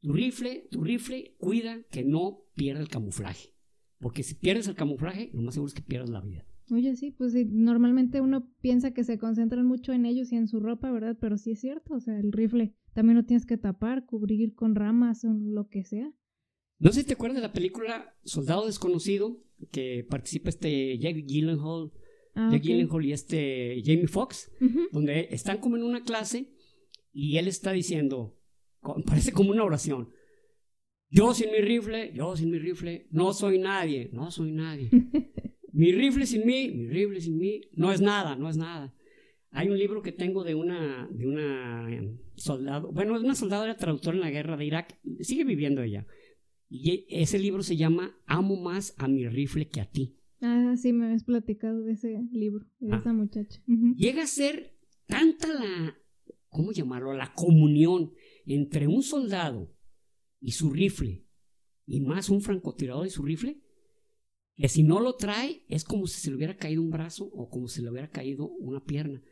[0.00, 3.54] Tu rifle, tu rifle cuida que no pierda el camuflaje.
[3.98, 6.44] Porque si pierdes el camuflaje, lo más seguro es que pierdas la vida.
[6.70, 10.48] Oye, sí, pues sí, normalmente uno piensa que se concentran mucho en ellos y en
[10.48, 11.18] su ropa, ¿verdad?
[11.20, 14.74] Pero sí es cierto, o sea, el rifle también lo tienes que tapar, cubrir con
[14.74, 16.12] ramas o lo que sea.
[16.78, 21.92] No sé si te acuerdas de la película Soldado Desconocido, que participa este Jake Gyllenhaal,
[22.34, 22.64] Ah, Jake ok.
[22.64, 24.50] Gyllenhaal y este Jamie Foxx.
[24.60, 24.88] Ujú.
[24.92, 26.52] donde están como en una clase
[27.12, 28.38] y él está diciendo,
[29.06, 30.10] parece como una oración,
[31.10, 34.88] yo sin mi rifle, yo sin mi rifle, no soy nadie, no soy nadie.
[35.74, 38.94] Mi rifle sin mí, mi rifle sin mí, no es nada, no es nada.
[39.52, 43.64] Hay un libro que tengo de una, de una eh, soldado, bueno, es una soldado,
[43.64, 46.06] era traductora en la guerra de Irak, sigue viviendo ella.
[46.68, 50.18] Y ese libro se llama Amo más a mi rifle que a ti.
[50.42, 52.96] Ah, sí, me habías platicado de ese libro, de Ah.
[52.98, 53.62] esa muchacha.
[53.96, 54.76] Llega a ser
[55.06, 55.96] tanta la,
[56.48, 57.12] ¿cómo llamarlo?
[57.14, 58.12] La comunión
[58.44, 59.72] entre un soldado
[60.40, 61.24] y su rifle,
[61.86, 63.60] y más un francotirador y su rifle,
[64.56, 67.48] que si no lo trae es como si se le hubiera caído un brazo o
[67.48, 69.22] como si le hubiera caído una pierna.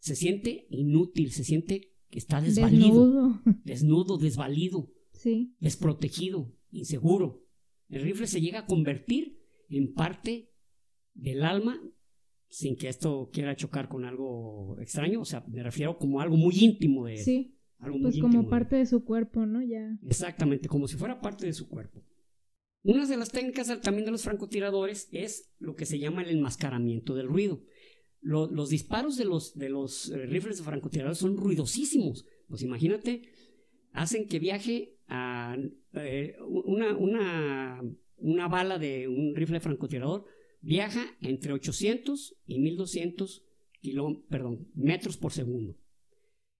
[0.00, 3.40] Se siente inútil, se siente que está desvalido, Desnudo.
[3.64, 5.54] desnudo, desvalido, Sí.
[5.60, 7.44] desprotegido, inseguro.
[7.88, 10.50] El rifle se llega a convertir en parte
[11.18, 11.80] del alma
[12.48, 16.54] sin que esto quiera chocar con algo extraño, o sea, me refiero como algo muy
[16.58, 17.20] íntimo de él.
[17.22, 19.62] Sí, algo pues como parte de su cuerpo, ¿no?
[19.62, 19.98] Ya.
[20.06, 22.02] Exactamente, como si fuera parte de su cuerpo.
[22.84, 27.14] Una de las técnicas también de los francotiradores es lo que se llama el enmascaramiento
[27.14, 27.60] del ruido.
[28.20, 32.24] Lo- los disparos de los, de los eh, rifles de francotiradores son ruidosísimos.
[32.48, 33.28] Pues imagínate,
[33.92, 35.56] hacen que viaje a
[35.94, 37.82] eh, una, una,
[38.16, 40.24] una bala de un rifle francotirador
[40.60, 43.44] viaja entre 800 y 1200
[43.80, 45.76] kiló- perdón, metros por segundo.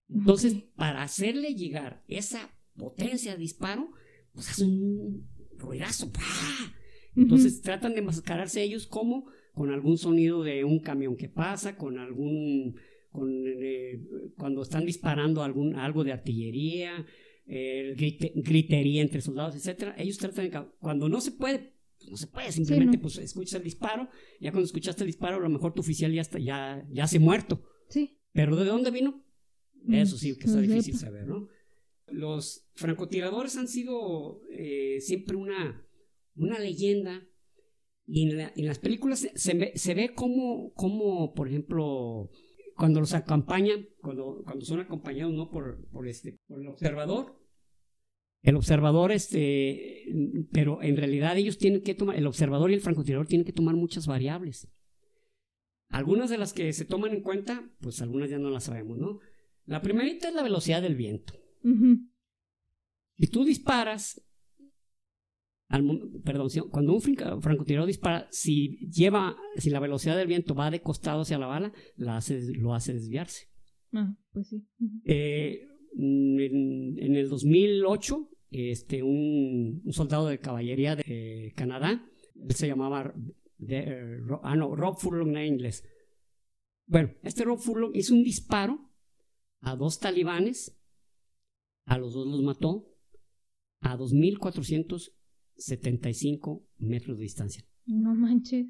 [0.08, 3.90] Entonces, para hacerle llegar esa potencia de disparo,
[4.32, 6.10] pues hace un ruidazo.
[6.12, 6.74] ¡pah!
[7.16, 11.98] Entonces tratan de enmascararse ellos como con algún sonido de un camión que pasa, con
[11.98, 12.76] algún
[13.10, 14.00] con, eh,
[14.36, 17.04] cuando están disparando algún algo de artillería,
[17.46, 19.96] eh, grite- gritería entre soldados, etcétera.
[19.98, 21.72] Ellos tratan de cuando no se puede,
[22.10, 23.02] no se puede, simplemente no.
[23.02, 24.08] pues escuchas el disparo,
[24.40, 27.18] ya cuando escuchaste el disparo, a lo mejor tu oficial ya está ya ya se
[27.18, 27.64] muerto.
[27.88, 28.18] Sí.
[28.32, 29.24] Pero ¿de dónde vino?
[29.88, 31.06] Eso sí, que está No difícil sepa.
[31.12, 31.48] saber, ¿no?
[32.08, 35.86] Los francotiradores han sido eh, siempre una,
[36.36, 37.26] una leyenda
[38.06, 42.30] y en, la- en las películas se, se ve, se ve como, como, por ejemplo,
[42.76, 45.50] cuando los acompañan, cuando, cuando son acompañados ¿no?
[45.50, 47.37] por, por, este, por el observador,
[48.42, 50.04] el observador, este,
[50.52, 53.74] pero en realidad ellos tienen que tomar, el observador y el francotirador tienen que tomar
[53.74, 54.68] muchas variables.
[55.88, 59.20] Algunas de las que se toman en cuenta, pues algunas ya no las sabemos, ¿no?
[59.64, 61.34] La primerita es la velocidad del viento.
[63.16, 64.22] Si tú disparas,
[66.24, 71.22] perdón, cuando un francotirador dispara, si lleva, si la velocidad del viento va de costado
[71.22, 73.48] hacia la bala, la hace, lo hace desviarse.
[73.92, 74.66] Ah, pues sí.
[75.04, 82.02] Eh, en, el 2008, este, un, soldado de caballería de Canadá,
[82.34, 83.14] él se llamaba
[83.58, 85.84] de, ah, no, Rob Furlong en inglés.
[86.86, 88.90] Bueno, este Rob Furlong hizo un disparo
[89.60, 90.74] a dos talibanes,
[91.84, 92.96] a los dos los mató,
[93.80, 97.64] a 2.475 metros de distancia.
[97.86, 98.66] No manches.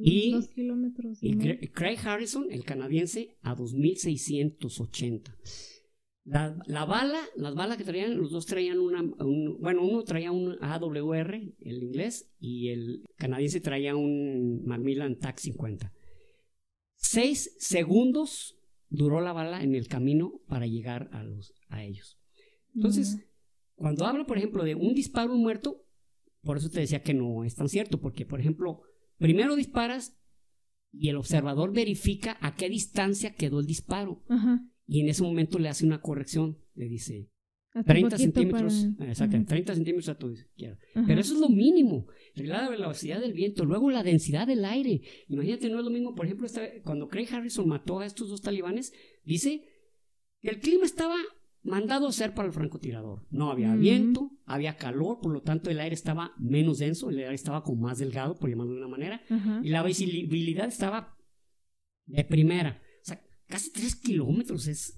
[0.00, 1.18] y, dos kilómetros.
[1.22, 1.36] Y,
[1.68, 5.34] Craig Harrison, el canadiense, a 2.680.
[6.24, 9.02] La, la, bala, las balas que traían, los dos traían una,
[9.58, 15.92] bueno, uno traía un AWR, el inglés, y el canadiense traía un Macmillan TAC 50.
[16.96, 18.56] Seis segundos
[18.88, 22.18] duró la bala en el camino para llegar a, los, a ellos.
[22.74, 23.18] Entonces,
[23.74, 25.84] cuando hablo, por ejemplo, de un disparo muerto,
[26.42, 28.82] por eso te decía que no es tan cierto, porque, por ejemplo,
[29.18, 30.16] primero disparas
[30.92, 34.22] y el observador verifica a qué distancia quedó el disparo.
[34.86, 37.30] Y en ese momento le hace una corrección, le dice
[37.86, 40.78] 30 centímetros, exacto, 30 centímetros a tu izquierda.
[41.06, 42.06] Pero eso es lo mínimo.
[42.34, 45.00] La velocidad del viento, luego la densidad del aire.
[45.28, 46.48] Imagínate, no es lo mismo, por ejemplo,
[46.84, 48.92] cuando Craig Harrison mató a estos dos talibanes,
[49.24, 49.64] dice
[50.42, 51.16] que el clima estaba
[51.62, 53.26] mandado a ser para el francotirador.
[53.30, 57.34] No había viento, había calor, por lo tanto el aire estaba menos denso, el aire
[57.34, 59.22] estaba como más delgado, por llamarlo de una manera,
[59.62, 61.16] y la visibilidad estaba
[62.04, 62.81] de primera.
[63.46, 64.94] Casi tres kilómetros es,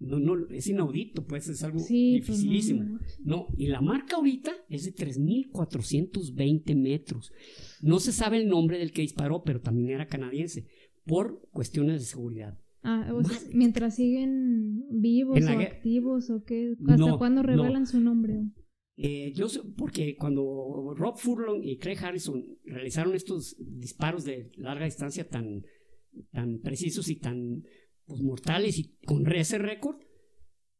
[0.00, 2.98] no, no, es inaudito, pues es algo pues, dificilísimo.
[3.24, 7.32] no, y la marca ahorita es de 3.420 metros.
[7.82, 10.66] No se sabe el nombre del que disparó, pero también era canadiense,
[11.04, 12.58] por cuestiones de seguridad.
[12.82, 13.12] Ah,
[13.52, 18.44] mientras siguen vivos o activos o qué, ¿hasta cuándo revelan su nombre?
[18.96, 24.86] Eh, yo sé, porque cuando Rob Furlong y Craig Harrison realizaron estos disparos de larga
[24.86, 25.62] distancia tan,
[26.30, 27.64] tan precisos y tan
[28.06, 29.96] pues, mortales y con ese récord,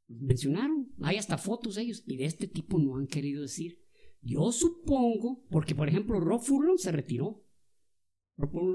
[0.08, 3.78] mencionaron, hay hasta fotos de ellos y de este tipo no han querido decir.
[4.20, 7.44] Yo supongo, porque por ejemplo Rob Furlong se retiró,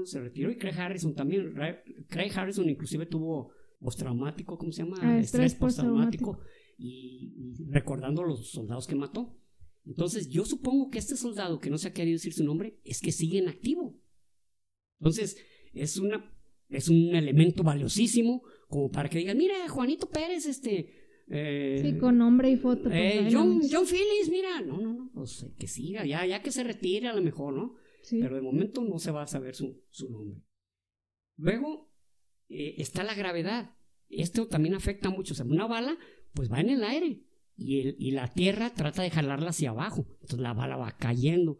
[0.04, 1.54] se retiró y Craig Harrison también.
[2.08, 4.96] Craig Harrison inclusive tuvo postraumático, ¿cómo se llama?
[5.00, 6.38] Ah, estrés, postraumático.
[6.76, 9.38] Y, recordando a los soldados que mató.
[9.84, 13.00] Entonces yo supongo que este soldado que no se ha querido decir su nombre es
[13.00, 14.00] que sigue en activo.
[14.98, 15.36] Entonces
[15.72, 16.33] es una
[16.68, 21.02] es un elemento valiosísimo como para que digan, mira, Juanito Pérez, este...
[21.28, 22.82] Eh, sí, con nombre y foto.
[22.82, 26.52] Pues, eh, John, John Phillips, mira, no, no, no, pues que siga, ya, ya que
[26.52, 27.76] se retire a lo mejor, ¿no?
[28.10, 30.42] Pero de momento no se va a saber su, nombre.
[31.36, 31.90] Luego
[32.48, 33.74] eh, está la gravedad.
[34.08, 35.32] Esto también afecta mucho.
[35.32, 35.96] O sea, una bala,
[36.34, 37.22] pues va en el aire
[37.56, 40.06] y, el, y la tierra trata de jalarla hacia abajo.
[40.20, 41.58] Entonces la bala va cayendo.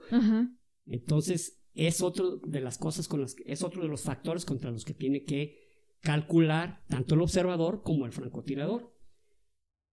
[0.86, 4.70] Entonces es otro de las cosas con las que, es otro de los factores contra
[4.70, 5.58] los que tiene que
[6.00, 8.94] calcular tanto el observador como el francotirador.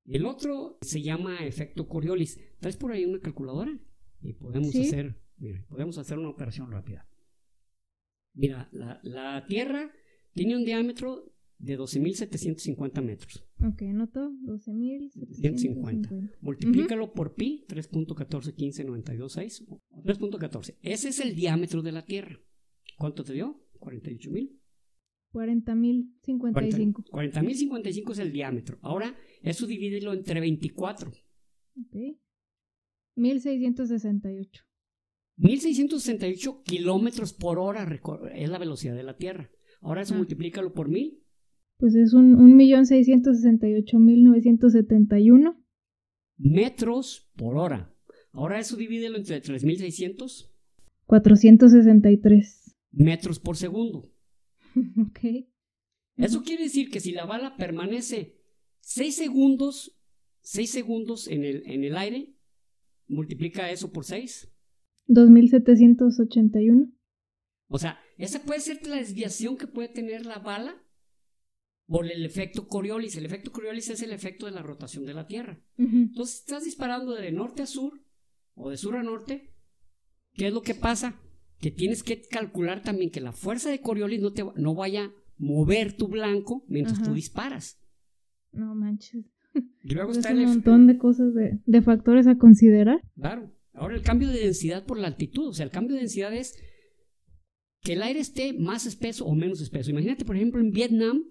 [0.07, 2.38] El otro se llama efecto Coriolis.
[2.59, 3.79] ¿Traes por ahí una calculadora?
[4.23, 7.09] Y podemos hacer Mira, podemos hacer una operación rápida.
[8.35, 9.90] Mira, la, Tierra
[10.35, 13.45] tiene un diámetro de 12.750 metros.
[13.62, 16.38] Ok, noto 12.750.
[16.40, 19.66] Multiplícalo por pi, 3.141592.6,
[20.05, 20.79] 3.14.
[20.81, 22.40] Ese es el diámetro de la Tierra.
[22.96, 23.62] ¿Cuánto te dio?
[23.81, 24.59] 48.000.
[25.33, 27.05] 40.055.
[27.11, 28.79] 40.055 es el diámetro.
[28.83, 31.11] Ahora, eso divídelo entre 24.
[31.11, 31.96] Ok.
[33.16, 34.64] 1.668.
[35.37, 37.88] 1668 kilómetros por hora
[38.35, 39.51] es la velocidad de la Tierra.
[39.81, 40.18] Ahora eso ah.
[40.18, 41.19] multiplícalo por mil.
[41.81, 45.64] Pues es un, un millón seiscientos sesenta y ocho mil novecientos setenta y uno.
[46.37, 47.97] Metros por hora.
[48.33, 50.55] Ahora eso divídelo entre 3600.
[51.07, 52.77] 463.
[52.93, 54.12] Metros por segundo.
[54.75, 55.49] ok.
[56.16, 58.38] Eso quiere decir que si la bala permanece
[58.81, 59.99] 6 segundos,
[60.43, 62.37] 6 segundos en el, en el aire,
[63.09, 64.53] multiplica eso por 6.
[65.07, 66.93] 2781.
[67.68, 70.76] O sea, esa puede ser la desviación que puede tener la bala
[71.91, 73.16] por el efecto Coriolis.
[73.16, 75.61] El efecto Coriolis es el efecto de la rotación de la Tierra.
[75.76, 78.01] Entonces, estás disparando de norte a sur
[78.55, 79.53] o de sur a norte.
[80.34, 81.20] ¿Qué es lo que pasa?
[81.59, 85.12] Que tienes que calcular también que la fuerza de Coriolis no, te, no vaya a
[85.36, 87.80] mover tu blanco mientras tú disparas.
[88.53, 89.26] No manches.
[89.82, 93.01] Y luego está un montón de cosas, de, de factores a considerar.
[93.16, 93.53] Claro.
[93.72, 96.57] Ahora el cambio de densidad por la altitud, o sea, el cambio de densidad es
[97.82, 99.91] que el aire esté más espeso o menos espeso.
[99.91, 101.24] Imagínate, por ejemplo, en Vietnam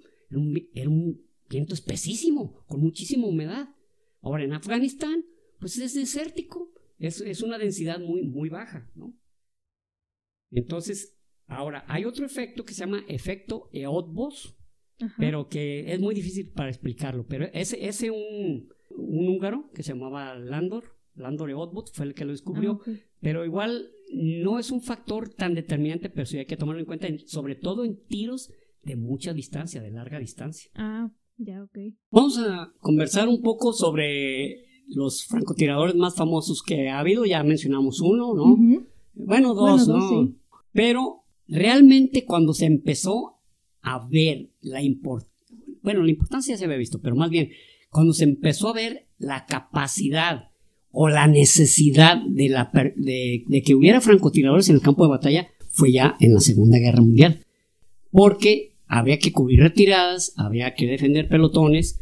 [0.73, 3.69] era un, viento espesísimo, con muchísima humedad.
[4.21, 5.25] Ahora en Afganistán,
[5.59, 9.17] pues es desértico, es, es una densidad muy, muy baja, ¿no?
[10.51, 11.17] Entonces,
[11.47, 14.55] ahora hay otro efecto que se llama efecto Eötvös,
[15.17, 17.25] pero que es muy difícil para explicarlo.
[17.25, 22.25] Pero ese, ese un, un húngaro que se llamaba Landor, Landor Eötvös, fue el que
[22.25, 26.57] lo descubrió, ah, pero igual no es un factor tan determinante, pero sí hay que
[26.57, 28.51] tomarlo en cuenta, sobre todo en tiros
[28.83, 30.71] de mucha distancia, de larga distancia.
[30.75, 31.77] Ah, ya, ok.
[32.11, 37.25] Vamos a conversar un poco sobre los francotiradores más famosos que ha habido.
[37.25, 38.57] Ya mencionamos uno, ¿no?
[39.13, 40.33] Bueno, dos, ¿no?
[40.71, 43.39] Pero realmente cuando se empezó
[43.81, 45.29] a ver la importancia,
[45.81, 47.49] bueno, la importancia se había visto, pero más bien
[47.89, 50.49] cuando se empezó a ver la capacidad
[50.91, 55.91] o la necesidad de, la, de, que hubiera francotiradores en el campo de batalla fue
[55.91, 57.45] ya en la Segunda Guerra Mundial.
[58.11, 62.01] Porque había que cubrir retiradas, había que defender pelotones,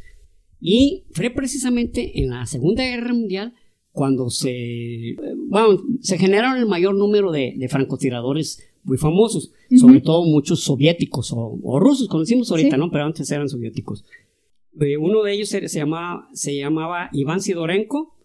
[0.60, 3.54] y fue precisamente en la Segunda Guerra Mundial
[3.92, 5.16] cuando se,
[5.50, 11.80] bueno, se generaron el mayor número de, francotiradores muy famosos, sobre todo muchos soviéticos o,
[11.80, 12.90] rusos, conocimos ahorita, ¿no?
[12.90, 14.06] Pero antes eran soviéticos.
[14.80, 18.16] Eh, uno de ellos se, llamaba, se llamaba Iván Sidorenko,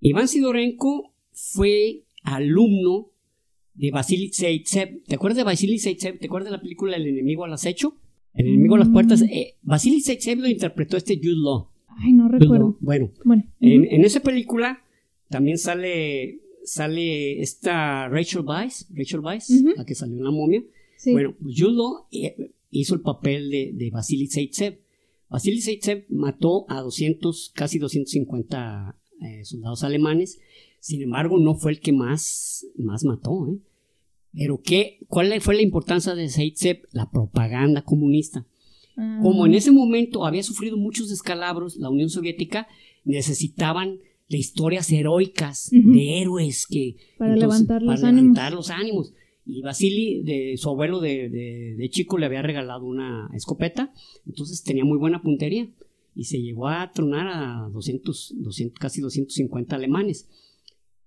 [0.00, 3.11] Iván Sidorenko fue alumno
[3.74, 5.02] de Vasily Zaitsev.
[5.04, 6.18] ¿Te acuerdas de Vasily Zaitsev?
[6.18, 7.96] ¿Te acuerdas de la película El enemigo al acecho?
[8.34, 9.22] El enemigo a las puertas.
[9.22, 11.68] Eh, Vasily Zaitsev lo interpretó este Jude Law.
[11.98, 12.78] Ay, no recuerdo.
[12.80, 13.12] Bueno,
[13.60, 14.82] en, esa película
[15.28, 20.62] también sale sale esta Rachel Weisz, Rachel Weisz, la que salió en La momia.
[21.04, 24.78] Bueno, pues Jude Law eh, hizo el papel de, de Vasily Zaitsev.
[25.28, 30.40] Vasily Zaitsev mató a 200, casi 250 eh, soldados alemanes.
[30.82, 33.46] Sin embargo, no fue el que más, más mató.
[33.48, 33.56] ¿eh?
[34.32, 36.88] Pero ¿qué, ¿cuál fue la importancia de Zaitsev?
[36.90, 38.44] La propaganda comunista.
[39.22, 39.58] Como en ah.
[39.58, 42.66] ese momento había sufrido muchos descalabros, la Unión Soviética
[43.04, 48.00] necesitaban de historias heroicas de héroes que para, levantar, los
[48.52, 49.14] los ánimos.
[49.46, 51.28] Y Vasily, de, su abuelo de,
[51.78, 53.92] de, chico, le había regalado una escopeta,
[54.26, 55.70] entonces tenía muy buena puntería
[56.16, 60.28] y se llegó a tronar a 200, 200 casi 250 alemanes.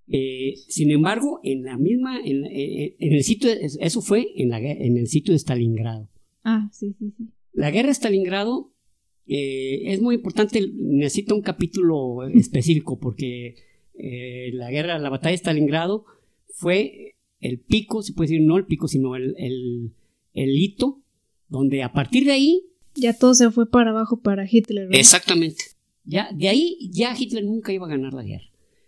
[0.08, 5.08] Eh, sin embargo, en la misma, en, el sitio, eso fue en, la, en el
[5.08, 6.10] sitio de Stalingrado.
[6.44, 7.26] Ah, sí, sí, sí.
[7.54, 8.74] La guerra de Stalingrado
[9.28, 13.56] eh, es muy importante, necesita un capítulo específico porque
[13.98, 16.06] eh, la guerra, la batalla de Stalingrado
[16.50, 19.94] fue el pico, se puede decir no el pico, sino el, el,
[20.34, 21.02] el hito,
[21.48, 22.64] donde a partir de ahí
[22.96, 24.88] ya todo se fue para abajo para Hitler.
[24.92, 25.64] Exactamente.
[26.04, 28.46] Ya, de ahí ya Hitler nunca iba a ganar la guerra.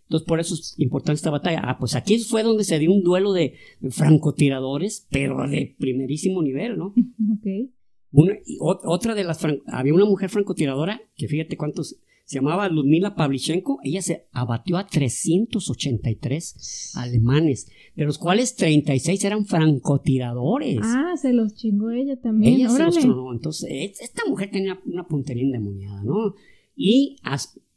[0.07, 1.61] Entonces, por eso es importante esta batalla.
[1.63, 3.55] Ah, pues aquí fue donde se dio un duelo de
[3.89, 6.93] francotiradores, pero de primerísimo nivel, ¿no?
[7.37, 7.71] Ok.
[8.11, 9.45] Una, otra de las.
[9.67, 14.85] Había una mujer francotiradora que fíjate cuántos se llamaba Ludmila Pavlichenko, ella se abatió a
[14.85, 20.81] 383 alemanes, de los cuales 36 eran francotiradores.
[20.83, 22.55] Ah, se los chingó ella también.
[22.55, 23.31] Ella se los tronó.
[23.31, 26.35] Entonces, esta mujer tenía una puntería endemoniada, ¿no?
[26.75, 27.15] Y,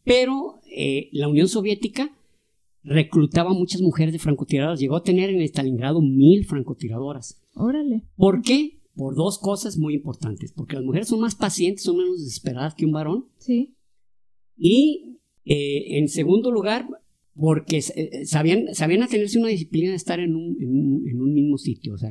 [0.03, 2.11] pero eh, la Unión Soviética
[2.83, 4.81] reclutaba muchas mujeres de francotiradoras.
[4.81, 7.41] Llegó a tener en Stalingrado mil francotiradoras.
[7.55, 8.05] Órale.
[8.17, 8.81] ¿Por qué?
[8.95, 10.53] Por dos cosas muy importantes.
[10.53, 13.27] Porque las mujeres son más pacientes, son menos desesperadas que un varón.
[13.39, 13.75] Sí.
[14.57, 16.87] Y eh, en segundo lugar,
[17.35, 21.95] porque eh, sabían, sabían atenerse una disciplina de estar en un, en un, mismo sitio.
[21.95, 22.11] O sea,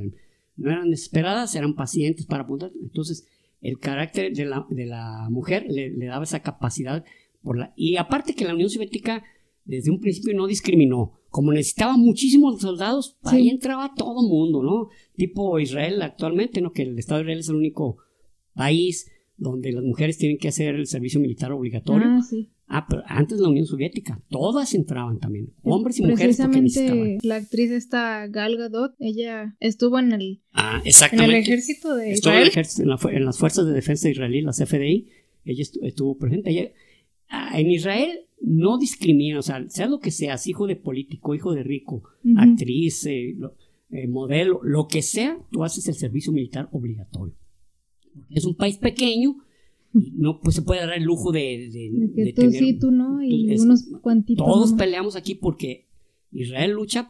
[0.56, 2.72] no eran desesperadas, eran pacientes para apuntar.
[2.82, 3.28] Entonces,
[3.62, 7.04] el carácter de la, de la mujer le, daba esa capacidad.
[7.42, 9.24] Por la, y aparte que la Unión Soviética
[9.70, 11.14] desde un principio no discriminó.
[11.30, 14.90] Como necesitaba muchísimos soldados, ahí entraba todo mundo, ¿no?
[15.16, 16.72] Tipo Israel actualmente, ¿no?
[16.72, 17.98] Que el Estado de Israel es el único
[18.56, 22.08] país donde las mujeres tienen que hacer el servicio militar obligatorio.
[22.08, 22.50] Ah, sí.
[22.68, 26.38] Ah, pero antes la Unión Soviética, todas entraban también, hombres y mujeres.
[26.38, 32.12] Precisamente la actriz esta Gal Gadot, ella estuvo en el, ah, en el ejército de
[32.12, 32.52] Israel.
[33.12, 35.10] En, las fuerzas de defensa israelí, las FDI,
[35.46, 36.74] ella estuvo, presente.
[37.28, 41.54] Ah, en Israel no discrimina, o sea, sea lo que seas, hijo de político, hijo
[41.54, 42.04] de rico,
[42.38, 43.38] actriz, eh,
[43.92, 47.36] eh, modelo, lo que sea, tú haces el servicio militar obligatorio
[48.30, 49.38] es un país pequeño
[49.92, 53.88] no pues se puede dar el lujo de, de, tú sí, tú no, y unos
[54.02, 54.46] cuantitos.
[54.46, 55.88] Todos peleamos aquí porque
[56.32, 57.10] Israel lucha,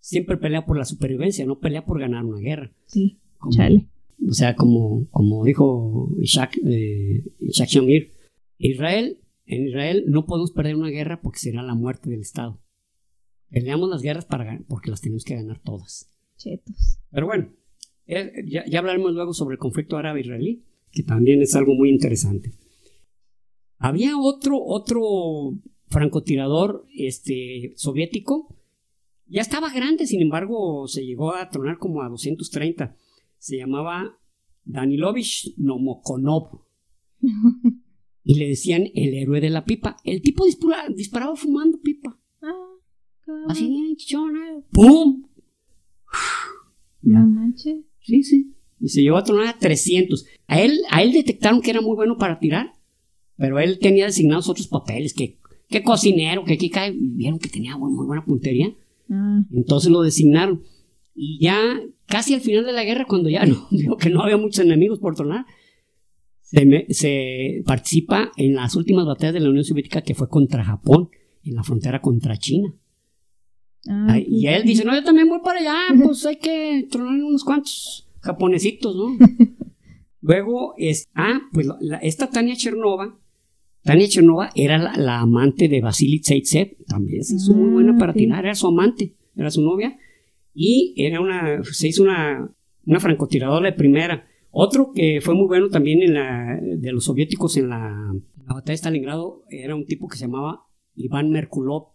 [0.00, 2.74] siempre pelea por la supervivencia, no pelea por ganar una guerra.
[2.84, 3.16] Sí,
[3.48, 3.86] chale.
[4.28, 8.12] O sea, como, como dijo Ishak, eh, Shamir,
[8.58, 9.16] Israel,
[9.50, 12.62] en Israel no podemos perder una guerra porque será la muerte del Estado.
[13.48, 16.08] Peleamos las guerras para, porque las tenemos que ganar todas.
[16.36, 17.00] Chetos.
[17.10, 17.52] Pero bueno,
[18.06, 22.52] eh, ya, ya, hablaremos luego sobre el conflicto árabe-israelí, que también es algo muy interesante.
[23.78, 28.56] Había otro, otro francotirador este, soviético,
[29.26, 32.96] ya estaba grande, sin embargo, se llegó a tronar como a 230.
[33.38, 34.16] Se llamaba
[34.64, 36.62] Danilovich Nomokonov.
[38.24, 39.96] y le decían el héroe de la pipa.
[40.04, 42.18] El tipo disparaba, fumando pipa.
[42.42, 44.62] Ah, Así, chichona.
[44.72, 45.26] ¡Pum!
[47.02, 47.78] No manches.
[48.02, 48.54] Sí, sí.
[48.80, 50.26] Y se llevó a tronar a 300.
[50.46, 52.72] A él, a él detectaron que era muy bueno para tirar,
[53.36, 56.94] pero él tenía designados otros papeles, que, que cocinero, que aquí cae.
[56.96, 58.74] Vieron que tenía muy, buena puntería.
[59.10, 59.42] Ah.
[59.52, 60.62] Entonces lo designaron.
[61.14, 64.36] Y ya casi al final de la guerra, cuando ya no, vio que no había
[64.36, 65.46] muchos enemigos por tronar,
[66.50, 71.10] se, participa en las últimas batallas de la Unión Soviética que fue contra Japón,
[71.44, 72.74] en la frontera contra China.
[73.88, 77.44] Ah, y él dice, no, yo también voy para allá, pues hay que tronar unos
[77.44, 79.16] cuantos japonesitos, ¿no?
[80.20, 81.68] Luego, es, ah, pues
[82.02, 83.18] esta Tania Chernova,
[83.82, 88.12] Tania Chernova era la, amante de Vasily Zaitsev, también se hizo muy buena ah, para
[88.12, 89.96] tirar, era su amante, era su novia,
[90.52, 92.52] y era una, se hizo una,
[92.84, 94.26] una francotiradora de primera.
[94.50, 98.14] Otro que fue muy bueno también en la, de los soviéticos en la,
[98.46, 101.92] batalla de Stalingrado era un tipo que se llamaba Iván Merkulov.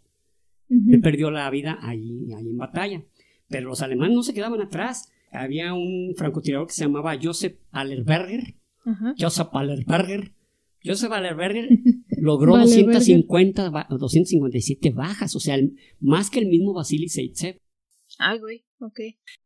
[0.69, 3.03] Él perdió la vida ahí, ahí en batalla.
[3.49, 5.11] Pero los alemanes no se quedaban atrás.
[5.31, 8.55] Había un francotirador que se llamaba Joseph Allerberger.
[9.19, 10.31] Joseph Allerberger.
[10.83, 11.67] Joseph Allerberger
[12.21, 15.57] logró 250, 257 bajas, o sea,
[15.99, 17.57] más que el mismo Vasily Zaitsev.
[18.19, 18.99] Ay, güey, ok.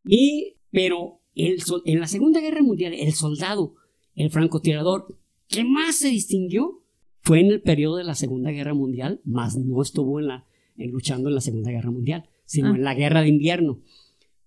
[0.06, 3.76] Y, pero en la Segunda Guerra Mundial, el soldado,
[4.16, 5.18] el francotirador
[5.48, 6.84] que más se distinguió
[7.22, 10.46] fue en el periodo de la Segunda Guerra Mundial, más no estuvo en la,
[10.78, 12.76] luchando en la Segunda Guerra Mundial, sino ah.
[12.76, 13.82] en la Guerra de Invierno.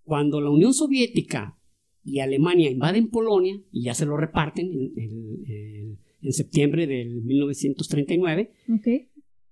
[0.05, 1.59] Cuando la Unión Soviética
[2.05, 5.99] y Alemania invaden Polonia y ya se lo reparten en,
[6.33, 8.53] septiembre del 1939,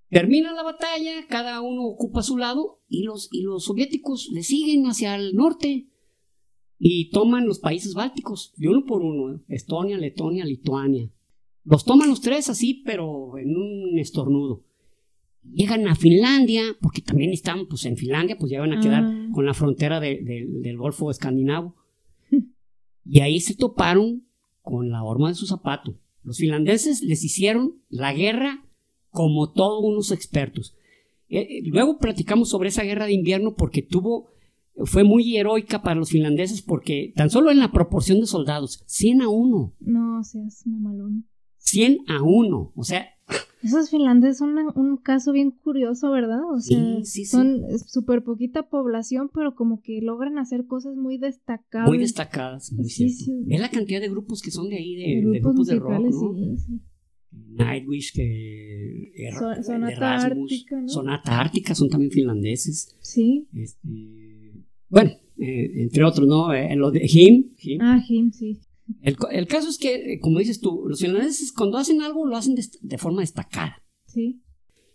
[0.08, 4.86] termina la batalla, cada uno ocupa su lado y los, y los soviéticos le siguen
[4.86, 5.89] hacia el norte
[6.82, 9.40] y toman los países bálticos, de uno por uno, ¿eh?
[9.48, 11.10] Estonia, Letonia, Lituania.
[11.62, 14.64] Los toman los tres así, pero en un estornudo.
[15.42, 19.28] Llegan a Finlandia, porque también están pues, en Finlandia, pues ya van a quedar ah.
[19.34, 21.76] con la frontera del Golfo Escandinavo.
[23.04, 24.26] y ahí se toparon
[24.62, 25.98] con la horma de su zapato.
[26.22, 28.64] Los finlandeses les hicieron la guerra
[29.10, 30.74] como todos unos expertos.
[31.28, 34.30] Eh, eh, luego platicamos sobre esa guerra de invierno porque tuvo
[34.84, 39.22] fue muy heroica para los finlandeses porque tan solo en la proporción de soldados, 100
[39.22, 39.74] a 1.
[39.80, 41.26] No seas mamalón.
[41.58, 43.06] 100 a 1, o sea...
[43.62, 46.40] Esos finlandeses son un caso bien curioso, ¿verdad?
[46.50, 51.18] O sea, sí, sí, son súper poquita población, pero como que logran hacer cosas muy
[51.18, 51.86] destacadas.
[51.86, 53.32] Muy destacadas, muy cierto.
[53.48, 56.56] Es la cantidad de grupos que son de ahí, de, grupos, de, rock, ¿no?
[57.32, 59.12] Nightwish, que
[59.62, 60.88] Sonata Ártica, ¿no?
[60.88, 62.96] Sonata Ártica, son también finlandeses.
[63.00, 63.46] Sí.
[63.54, 63.88] Este,
[64.90, 66.52] bueno, eh, entre otros, ¿no?
[66.52, 67.54] Eh, lo de Him.
[67.80, 68.60] Ah, Him, sí.
[69.02, 72.56] El, caso es que, eh, como dices tú, los finlandeses cuando hacen algo lo hacen
[72.56, 73.82] de, forma destacada.
[74.06, 74.42] Sí.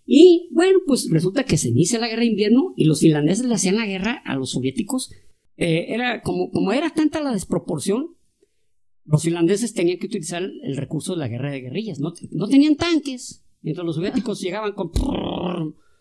[0.05, 3.55] Y bueno, pues resulta que se inicia la guerra de invierno y los finlandeses le
[3.55, 5.09] hacían la guerra a los soviéticos.
[5.55, 8.15] era como, como era tanta la desproporción,
[9.05, 11.99] los finlandeses tenían que utilizar el recurso de la guerra de guerrillas.
[11.99, 14.91] No, no tenían tanques, mientras los soviéticos llegaban con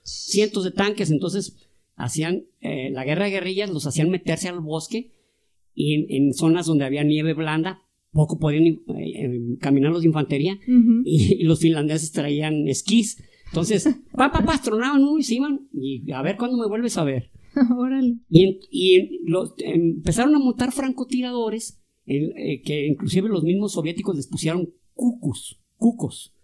[0.02, 1.10] cientos de tanques.
[1.10, 1.56] Entonces,
[1.96, 5.12] hacían eh, la guerra de guerrillas, los hacían meterse al bosque
[5.74, 7.82] y en, zonas donde había nieve blanda,
[8.12, 10.58] poco podían eh, eh, caminar los de infantería
[11.04, 13.22] y, los finlandeses traían esquís.
[13.48, 17.30] Entonces, papá, patronaban uno y se iban y a ver cuándo me vuelves a ver.
[17.78, 18.16] Órale.
[18.28, 25.62] Y, y los, empezaron a montar francotiradores que inclusive los mismos soviéticos les pusieron cucos,
[25.78, 26.34] cucos.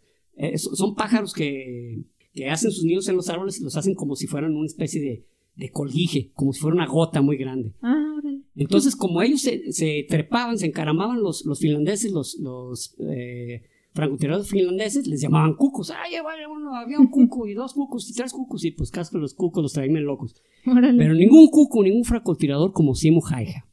[0.56, 4.26] son pájaros que, que hacen sus nidos en los árboles y los hacen como si
[4.26, 7.74] fueran una especie de, de colguije, como si fuera una gota muy grande.
[7.82, 8.20] Ah,
[8.54, 15.06] Entonces, como ellos se, trepaban, se encaramaban los, los finlandeses, los, los eh, francotiradores finlandeses,
[15.06, 15.90] les llamaban cucos.
[15.90, 19.62] Ay, había un cuco y dos cucos y tres cucos, y pues casco los cucos
[19.62, 20.34] los traían locos.
[20.64, 23.66] Pero ningún cuco, ningún francotirador como Simu Jaya.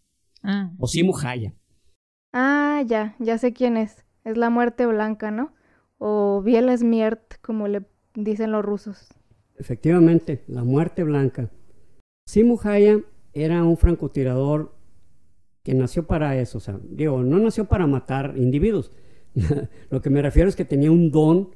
[0.43, 0.71] Ah.
[0.78, 1.53] O Simu Jaya.
[2.34, 4.05] Ah, ya, ya sé quién es.
[4.23, 5.53] Es la muerte blanca, ¿no?
[5.97, 9.07] O Biel Smiert, como le dicen los rusos.
[9.57, 11.51] Efectivamente, la muerte blanca.
[12.28, 12.99] Simu Haya
[13.34, 14.75] era un francotirador
[15.63, 18.91] que nació para eso, o sea, digo, no nació para matar individuos.
[19.89, 21.51] Lo que me refiero es que tenía un don,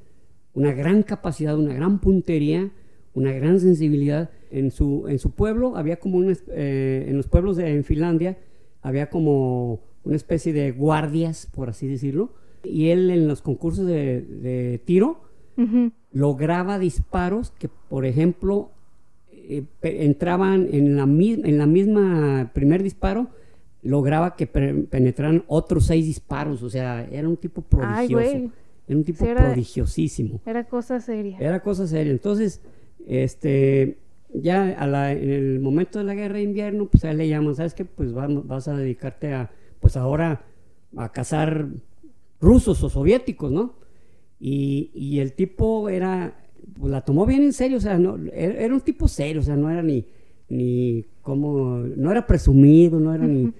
[0.54, 2.72] una gran capacidad, una gran puntería,
[3.12, 4.30] una gran sensibilidad.
[4.50, 8.38] En su, en su pueblo había como un, eh, en los pueblos de en Finlandia
[8.80, 12.32] había como una especie de guardias, por así decirlo,
[12.64, 15.20] y él en los concursos de, tiro
[16.12, 18.70] lograba disparos que, por ejemplo,
[19.48, 23.28] eh, entraban en la, en la misma primer disparo,
[23.82, 28.50] lograba que penetraran otros seis disparos, o sea, era un tipo prodigioso.
[28.86, 30.40] era un tipo prodigiosísimo.
[30.46, 31.36] Era cosa seria.
[31.38, 32.12] Era cosa seria.
[32.12, 32.60] Entonces,
[33.06, 33.98] este,
[34.32, 37.54] ya a en el momento de la guerra de invierno, pues a él le llaman,
[37.54, 37.84] ¿sabes qué?
[37.84, 40.44] Pues vas a dedicarte a, pues ahora,
[40.96, 41.68] a cazar
[42.40, 43.74] rusos o soviéticos, ¿no?
[44.38, 46.36] Y, y el tipo era,
[46.78, 49.56] pues la tomó bien en serio, o sea, no, era, un tipo serio, o sea,
[49.56, 50.06] no era ni,
[50.48, 53.52] ni como, no era presumido, no era ni...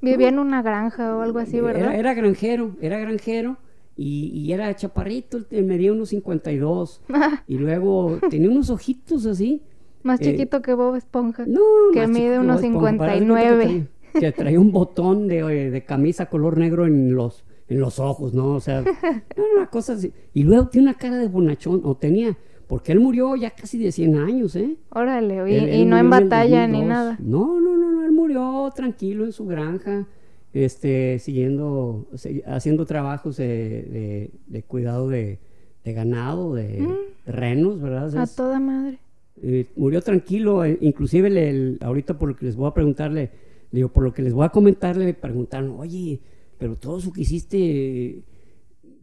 [0.00, 1.94] Vivía en una granja o algo así, ¿verdad?
[1.94, 3.56] Era, granjero, era granjero
[3.96, 7.02] y, y era chaparrito, medía unos 52
[7.46, 9.62] y luego tenía unos ojitos así.
[10.02, 11.60] Más eh, chiquito que Bob Esponja, no,
[11.92, 13.86] que mide unos 59.
[14.18, 18.54] Que traía, un botón de, de camisa color negro en los en los ojos, ¿no?
[18.54, 18.82] O sea,
[19.56, 20.12] una cosa así.
[20.34, 22.36] Y luego tiene una cara de bonachón, o tenía,
[22.66, 24.76] porque él murió ya casi de 100 años, ¿eh?
[24.90, 25.34] Órale,
[25.74, 27.18] y, no en batalla ni nada.
[27.20, 30.06] No, no, no, no, él murió tranquilo en su granja,
[30.52, 32.06] este, siguiendo,
[32.46, 35.38] haciendo trabajos de, de, cuidado de,
[35.84, 37.30] ganado, de, mm.
[37.30, 38.16] renos, ¿verdad?
[38.16, 38.98] a toda madre.
[39.42, 43.30] Eh, murió tranquilo, eh, inclusive le, ahorita por lo que les voy a preguntarle,
[43.70, 46.20] digo, por lo que les voy a comentarle, me preguntaron, oye,
[46.62, 48.22] pero todo eso que hiciste,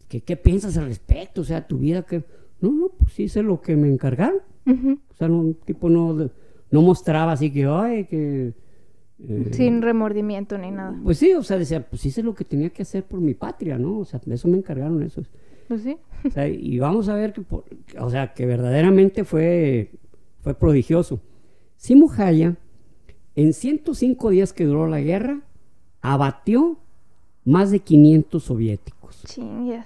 [0.07, 1.41] ¿qué, piensas al respecto?
[1.41, 2.24] O sea, tu vida que...
[2.62, 4.39] No, no, pues hice lo que me encargaron.
[4.66, 6.30] O sea, no, tipo no,
[6.72, 8.53] no mostraba así que, ay, que...
[9.28, 10.97] Eh, Sin remordimiento ni nada.
[11.03, 13.78] Pues sí, o sea, decía, pues hice lo que tenía que hacer por mi patria,
[13.78, 13.97] ¿no?
[13.97, 15.22] O sea, de eso me encargaron eso.
[15.68, 15.97] Pues sí.
[16.26, 17.41] O sea, y vamos a ver que,
[17.99, 19.91] o sea, que verdaderamente fue,
[20.39, 21.20] fue prodigioso.
[21.76, 22.55] Simo Haya,
[23.36, 25.41] en 105 días que duró la guerra,
[25.99, 26.80] abatió
[27.50, 29.24] más de 500 soviéticos.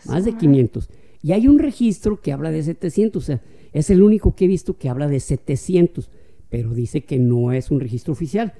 [0.05, 0.89] más de 500.
[1.21, 3.41] Y hay un registro que habla de 700, o sea,
[3.71, 6.09] es el único que he visto que habla de 700,
[6.49, 8.53] pero dice que no es un registro oficial,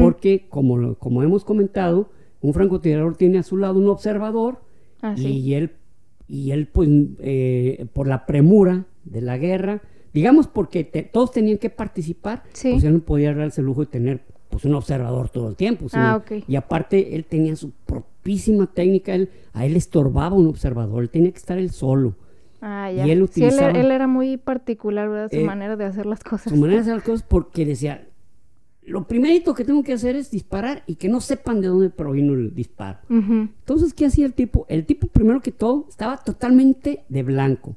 [0.00, 4.60] porque como, como hemos comentado, un francotirador tiene a su lado un observador
[5.02, 5.70] ah, y él,
[6.26, 6.88] y él pues,
[7.20, 9.82] eh, por la premura de la guerra,
[10.12, 12.42] digamos porque todos tenían que participar,
[12.72, 15.86] pues él no podía darse el lujo de tener pues un observador todo el tiempo.
[15.92, 16.16] ah,
[16.48, 17.70] Y aparte él tenía su
[18.74, 22.16] técnica, él, a él estorbaba un observador, él tenía que estar él solo.
[22.60, 23.06] Ah, ya.
[23.06, 23.70] Y él utilizaba...
[23.70, 25.30] él, era muy particular, ¿verdad?
[25.30, 26.52] Su eh, manera de hacer las cosas.
[26.52, 28.08] Su manera de hacer las cosas porque decía,
[28.88, 32.32] lo primerito que tengo que hacer es disparar y que no sepan de dónde provino
[32.32, 32.98] el disparo.
[33.08, 34.66] Entonces, ¿qué hacía el tipo?
[34.68, 37.76] El tipo, primero que todo, estaba totalmente de blanco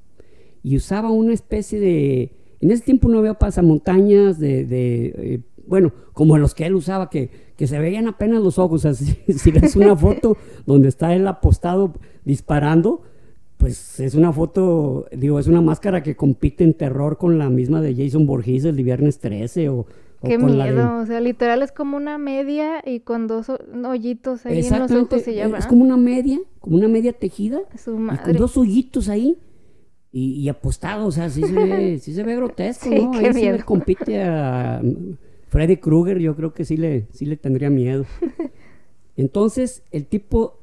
[0.63, 2.31] y usaba una especie de...
[2.61, 7.09] En ese tiempo no había pasamontañas de, de eh, bueno, como los que él usaba,
[7.09, 8.85] que, que se veían apenas los ojos.
[8.85, 11.93] así si, ves una foto donde está él apostado
[12.25, 13.01] disparando,
[13.57, 17.81] pues es una foto, digo, es una máscara que compite en terror con la misma
[17.81, 19.85] de Jason Borges el de Viernes 13 o...
[20.23, 24.77] Qué miedo, o sea, literal es como una media y con dos hoyitos ahí en
[24.77, 25.57] los ojos se llama.
[25.57, 29.39] Es como una media, como una media tejida, y con dos hoyitos ahí
[30.13, 33.13] y, apostado, o sea, sí se ve, sí se ve grotesco, ¿no?
[33.13, 34.81] Ahí sí compite a
[35.51, 38.05] Freddy Krueger yo creo que sí le, sí le tendría miedo.
[39.17, 40.61] Entonces el tipo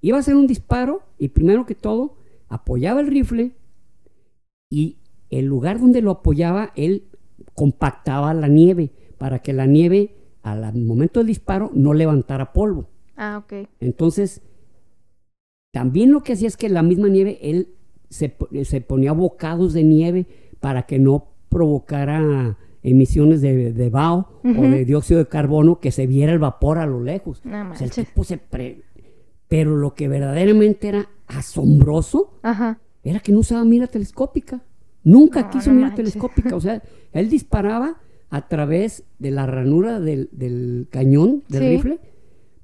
[0.00, 2.16] iba a hacer un disparo y primero que todo
[2.48, 3.52] apoyaba el rifle
[4.68, 4.96] y
[5.30, 7.04] el lugar donde lo apoyaba él
[7.54, 12.88] compactaba la nieve para que la nieve al momento del disparo no levantara polvo.
[13.16, 13.68] Ah, ok.
[13.78, 14.42] Entonces,
[15.72, 17.68] también lo que hacía es que la misma nieve, él
[18.10, 20.26] se, se ponía bocados de nieve
[20.58, 26.32] para que no provocara emisiones de, de o de dióxido de carbono que se viera
[26.32, 27.40] el vapor a lo lejos.
[27.44, 28.38] o sea, el tipo se
[29.48, 32.38] Pero lo que verdaderamente era asombroso
[33.02, 34.62] era que no usaba mira telescópica.
[35.02, 36.54] Nunca quiso mira telescópica.
[36.54, 36.82] O sea,
[37.12, 37.96] él disparaba
[38.30, 42.00] a través de la ranura del, cañón del rifle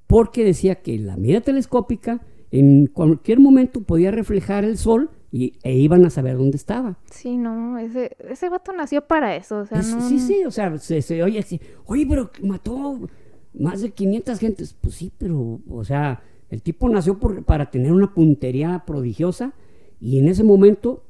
[0.06, 5.74] porque decía que la mira telescópica en cualquier momento podía reflejar el sol y, e
[5.74, 6.98] iban a saber dónde estaba.
[7.10, 11.22] Sí, no, ese, ese vato nació para eso, o sea, Sí, sí, o sea, se,
[11.22, 12.98] oye así, oye, pero mató
[13.54, 14.76] más de 500 gentes.
[14.80, 19.52] Pues sí, pero, o sea, el tipo nació por, para tener una puntería prodigiosa
[20.00, 21.04] y en ese momento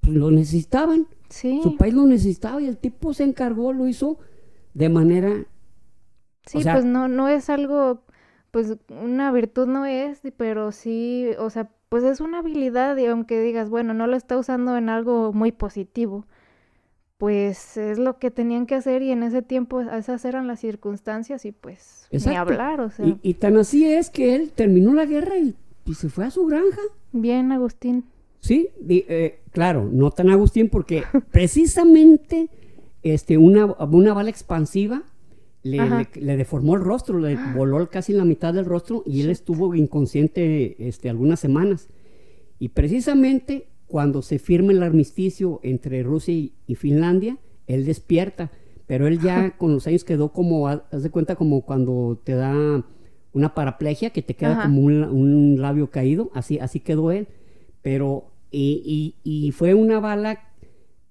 [0.00, 1.06] pues, lo necesitaban.
[1.28, 1.60] Sí.
[1.62, 4.18] Su país lo necesitaba y el tipo se encargó, lo hizo
[4.74, 5.46] de manera...
[6.44, 8.02] Sí, pues no, no es algo,
[8.50, 13.38] pues una virtud no es, pero sí, o sea, pues es una habilidad y aunque
[13.38, 16.24] digas, bueno, no lo está usando en algo muy positivo,
[17.18, 21.44] pues es lo que tenían que hacer y en ese tiempo esas eran las circunstancias
[21.44, 23.04] y pues ni hablar, o sea.
[23.22, 25.54] Y, tan así es que él terminó la guerra y,
[25.92, 26.80] se fue a su granja.
[27.12, 28.06] Bien, Agustín.
[28.40, 32.48] Sí, eh, claro, no tan Agustín porque precisamente
[33.02, 35.02] este, una, una bala expansiva
[35.62, 40.88] le, deformó el rostro, le voló casi la mitad del rostro y él estuvo inconsciente
[40.88, 41.88] este, algunas semanas.
[42.58, 48.50] Y precisamente cuando se firma el armisticio entre Rusia y, Finlandia, él despierta,
[48.86, 52.84] pero él ya con los años quedó como, haz de cuenta como cuando te da
[53.32, 57.28] una paraplegia que te queda como un, labio caído, así, así quedó él,
[57.82, 60.51] pero y, y, fue una bala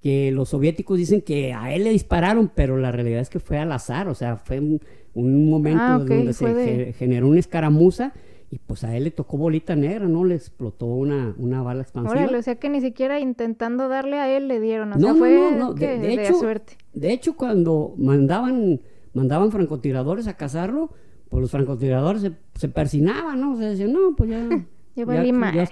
[0.01, 3.59] que los soviéticos dicen que a él le dispararon, pero la realidad es que fue
[3.59, 4.81] al azar, o sea, fue un,
[5.49, 8.13] momento ah, donde se generó una escaramuza
[8.49, 10.25] y pues a él le tocó bolita negra, ¿no?
[10.25, 12.19] Le explotó una, una bala expansiva.
[12.19, 15.35] Órale, o sea que ni siquiera intentando darle a él le dieron, o sea, fue
[15.35, 16.77] no, no, de, hecho, suerte.
[16.93, 18.81] De hecho, cuando mandaban,
[19.13, 20.89] mandaban francotiradores a cazarlo,
[21.29, 23.53] pues los francotiradores se, se persinaban, ¿no?
[23.53, 24.49] O sea, decían, no, pues ya...
[24.95, 25.69] ya, ya, ya,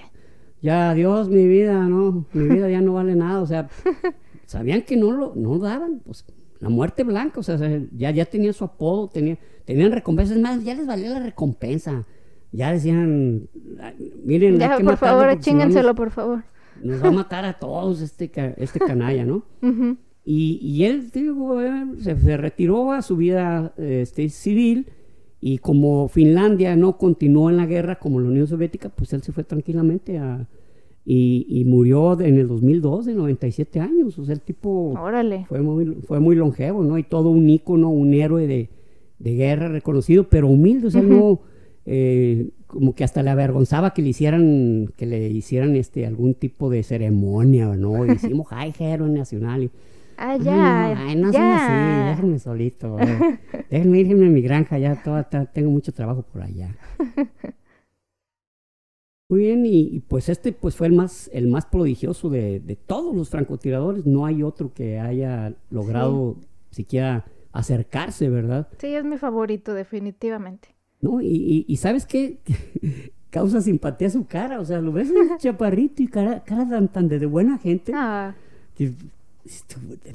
[0.63, 2.25] adiós, mi vida, ¿no?
[2.33, 3.69] Mi vida ya no vale nada, o sea,
[4.45, 6.25] sabían que no lo no daban, pues
[6.59, 7.57] la muerte blanca, o sea,
[7.95, 12.05] ya, ya tenía su apodo, tenía, tenían recompensas, más, ya les valía la recompensa
[12.51, 13.47] ya decían,
[14.23, 16.43] miren, ya, por favor, chíngenselo, por favor.
[16.81, 19.43] Nos va a matar a todos este, este canalla, ¿no?
[20.25, 24.87] y, y, él, digo, eh, se, retiró a su vida este, civil
[25.41, 29.31] y como Finlandia no continuó en la guerra como la Unión Soviética, pues él se
[29.31, 30.47] fue tranquilamente a,
[31.05, 34.19] y, y, murió en el 2002 de 97 años.
[34.19, 35.45] O sea, el tipo Órale.
[35.47, 36.97] Fue, muy, fue muy longevo, ¿no?
[36.97, 38.69] Y todo un ícono, un héroe de,
[39.17, 40.87] de guerra reconocido, pero humilde.
[40.87, 41.39] O sea, no
[41.85, 46.69] eh, como que hasta le avergonzaba que le hicieran, que le hicieran este algún tipo
[46.69, 48.05] de ceremonia, ¿no?
[48.05, 49.71] Y decimos, ay, héroe nacional.
[50.19, 50.85] Ah, ya.
[50.97, 51.55] Ay, no, ya.
[51.55, 52.97] así, déjenme solito.
[53.69, 55.01] déjenme irme a mi granja, ya
[55.53, 56.75] tengo mucho trabajo por allá.
[59.29, 63.15] Muy bien, y, pues este pues fue el más, el más prodigioso de, de, todos
[63.15, 64.05] los francotiradores.
[64.07, 66.37] No hay otro que haya logrado
[66.71, 68.67] siquiera acercarse, ¿verdad?
[68.79, 70.69] Sí, es mi favorito, definitivamente.
[71.01, 71.21] ¿no?
[71.21, 72.39] Y, y, ¿sabes qué?
[73.29, 77.23] Causa simpatía su cara, o sea, lo ves chaparrito y cara, cara tan, tan de,
[77.27, 77.91] buena gente.
[77.95, 78.35] Ah.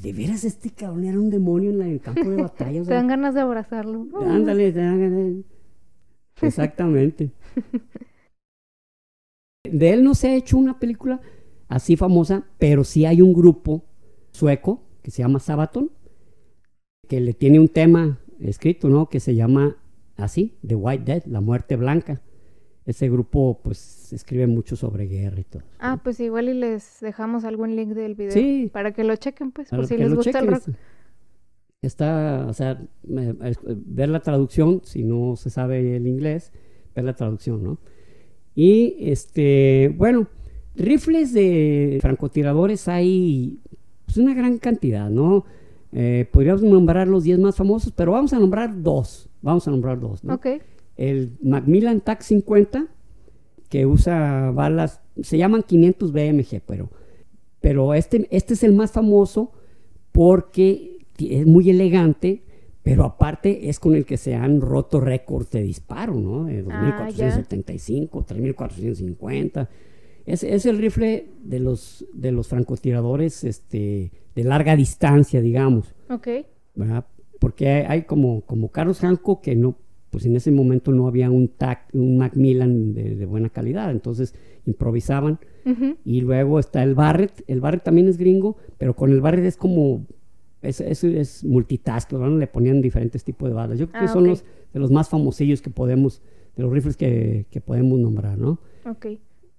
[0.03, 2.83] De veras este cabrón era un demonio en, el campo de batalla.
[2.85, 4.07] te dan ganas de abrazarlo.
[4.21, 5.45] Ándale, te dan ganas.
[6.43, 7.31] Exactamente.
[9.71, 11.21] de él no se ha hecho una película
[11.69, 13.85] así famosa, pero sí hay un grupo
[14.33, 15.91] sueco que se llama Sabaton,
[17.09, 19.09] que le tiene un tema escrito, ¿no?
[19.09, 19.77] Que se llama
[20.17, 22.23] así, The White Death, la muerte blanca.
[22.87, 25.63] Ese grupo pues escribe mucho sobre guerra y todo.
[25.79, 29.71] Ah, pues igual y les dejamos algún link del video para que lo chequen pues,
[29.71, 30.69] por si les gusta el rock.
[31.81, 36.53] Está, o sea, ver la traducción, si no se sabe el inglés,
[36.95, 37.79] ver la traducción, ¿no?
[38.55, 40.29] Y este, bueno,
[40.77, 43.61] rifles de francotiradores hay
[44.07, 45.45] pues, una gran cantidad, ¿no?
[45.93, 49.29] Eh, podríamos nombrar los 10 más famosos, pero vamos a nombrar dos.
[49.43, 50.25] Vamos a nombrar dos.
[50.25, 50.41] ¿no?
[50.97, 52.87] El Macmillan TAC 50,
[53.69, 56.91] que usa balas, se llaman 500 BMG, pero,
[57.61, 59.53] pero este, este es el más famoso
[60.13, 62.43] porque es muy elegante,
[62.83, 66.45] pero aparte es con el que se han roto récords de disparo, ¿no?
[66.45, 69.71] De 2475, ah, 3450.
[70.27, 75.95] Es, es, el rifle de los, de los francotiradores este, de larga distancia, digamos.
[76.09, 76.29] Ok.
[77.41, 79.77] Porque hay, como, como Carlos Hanco que no,
[80.15, 84.33] pues en ese momento no había un TAC, un Macmillan de, buena calidad, entonces
[84.65, 85.41] improvisaban.
[86.05, 89.57] Y luego está el Barrett, el Barrett también es gringo, pero con el Barrett es
[89.57, 90.07] como,
[90.63, 93.77] es, es, es multitask, le ponían diferentes tipos de balas.
[93.77, 96.23] Yo creo que ah, son los de los más famosillos que podemos,
[96.55, 98.61] de los rifles que, que podemos nombrar, ¿no?
[98.89, 99.07] Ok.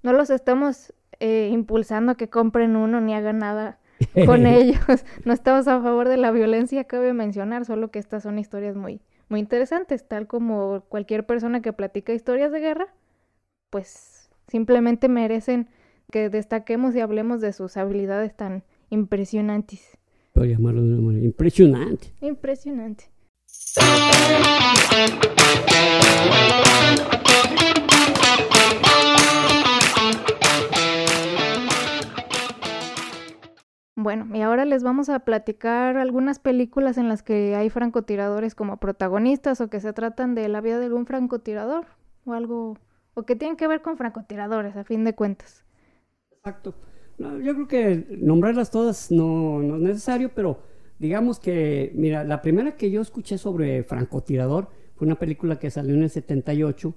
[0.04, 3.82] No los estamos eh, impulsando a que compren uno ni hagan nada
[4.26, 4.80] con ellos.
[5.26, 9.02] No estamos a favor de la violencia, cabe mencionar, solo que estas son historias muy,
[9.30, 12.94] muy interesantes, tal como cualquier persona que platica historias de guerra,
[13.70, 15.70] pues simplemente merecen
[16.12, 19.98] que destaquemos y hablemos de sus habilidades tan impresionantes.
[20.34, 22.14] Puedo llamarlo de una manera impresionante.
[22.22, 23.06] Impresionante.
[34.06, 38.78] Bueno, y ahora les vamos a platicar algunas películas en las que hay francotiradores como
[38.78, 41.88] protagonistas o que se tratan de la vida de algún francotirador
[42.24, 42.78] o algo,
[43.16, 45.66] o que tienen que ver con francotiradores a fin de cuentas.
[46.30, 46.76] Exacto.
[47.18, 50.60] yo creo que nombrarlas todas no, no es necesario, pero
[51.00, 55.96] digamos que, mira, la primera que yo escuché sobre francotirador fue una película que salió
[55.96, 56.94] en el 78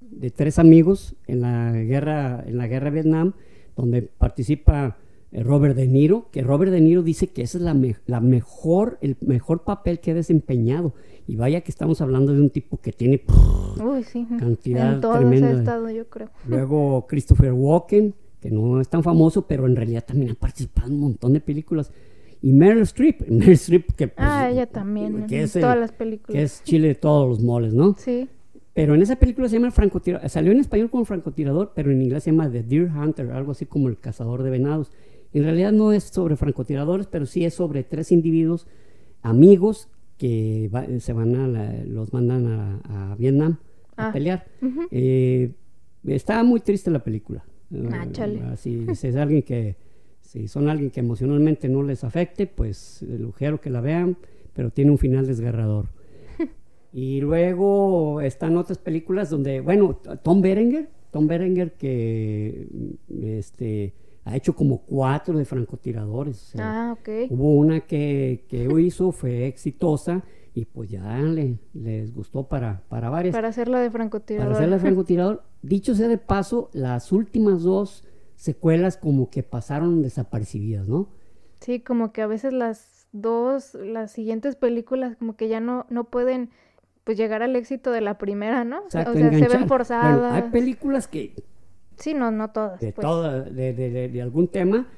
[0.00, 3.32] de tres amigos en la guerra, en la guerra de Vietnam,
[3.74, 4.96] donde participa
[5.32, 7.74] Robert De Niro, que Robert De Niro dice que ese es la,
[8.06, 10.94] la mejor, el mejor papel que ha desempeñado.
[11.26, 13.22] Y vaya que estamos hablando de un tipo que tiene
[14.38, 15.52] cantidad tremenda.
[15.52, 16.28] Estado, yo creo.
[16.46, 20.94] Luego Christopher Walken, que no es tan famoso, pero en realidad también ha participado en
[20.94, 21.92] un montón de películas.
[22.42, 26.32] Y Meryl Streep, Meryl Streep que pues, ah, ella también, que es todas las películas.
[26.32, 27.94] Que es chile de todos los moles, ¿no?
[27.96, 28.28] Sí.
[28.74, 32.24] Pero en esa película se llama francotirador, salió en español como francotirador, pero en inglés
[32.24, 34.90] se llama The Deer Hunter, algo así como el cazador de venados.
[35.32, 38.66] En realidad no es sobre francotiradores, pero sí es sobre tres individuos
[39.22, 40.70] amigos que
[41.00, 42.46] se van a los mandan
[42.84, 43.58] a, Vietnam
[43.96, 44.46] a ah, pelear.
[44.90, 45.52] Eh,
[46.06, 47.44] está muy triste la película.
[47.90, 49.76] Ah, eh, si es alguien que
[50.32, 54.16] si son alguien que emocionalmente no les afecte, pues el ujero que la vean,
[54.54, 55.88] pero tiene un final desgarrador.
[56.92, 62.66] y luego están otras películas donde, bueno, Tom Berenger, Tom Berenger que
[63.20, 63.92] este,
[64.24, 66.52] ha hecho como cuatro de francotiradores.
[66.58, 67.30] Ah, ok.
[67.30, 70.22] Hubo una que, que hizo, fue exitosa
[70.54, 73.34] y pues ya le, les gustó para, para varias.
[73.34, 74.48] Para hacerla de francotirador.
[74.48, 75.42] Para hacerla de francotirador.
[75.62, 78.04] Dicho sea de paso, las últimas dos
[78.36, 81.08] secuelas como que pasaron desapercibidas, ¿no?
[81.60, 86.04] Sí, como que a veces las dos, las siguientes películas como que ya no, no
[86.04, 86.50] pueden
[87.04, 88.82] pues llegar al éxito de la primera, ¿no?
[88.86, 90.32] o sea, se ven forzadas.
[90.32, 91.34] hay películas que...
[92.02, 92.80] Sí, no, no todas.
[92.80, 93.54] De, pues.
[93.54, 94.88] de, de, de, algún tema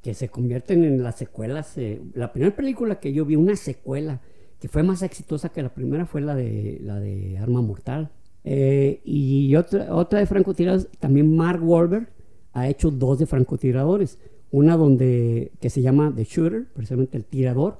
[0.00, 1.76] que se convierten en las secuelas.
[1.76, 4.22] Eh, la primera película que yo vi, una secuela,
[4.58, 8.10] que fue más exitosa que la primera, fue la de, la de Arma Mortal.
[8.44, 12.08] Eh, y otra, otra de francotiradores, también Mark Wahlberg,
[12.54, 14.18] ha hecho dos de francotiradores.
[14.50, 17.76] Una donde, que se llama The Shooter, precisamente el tirador,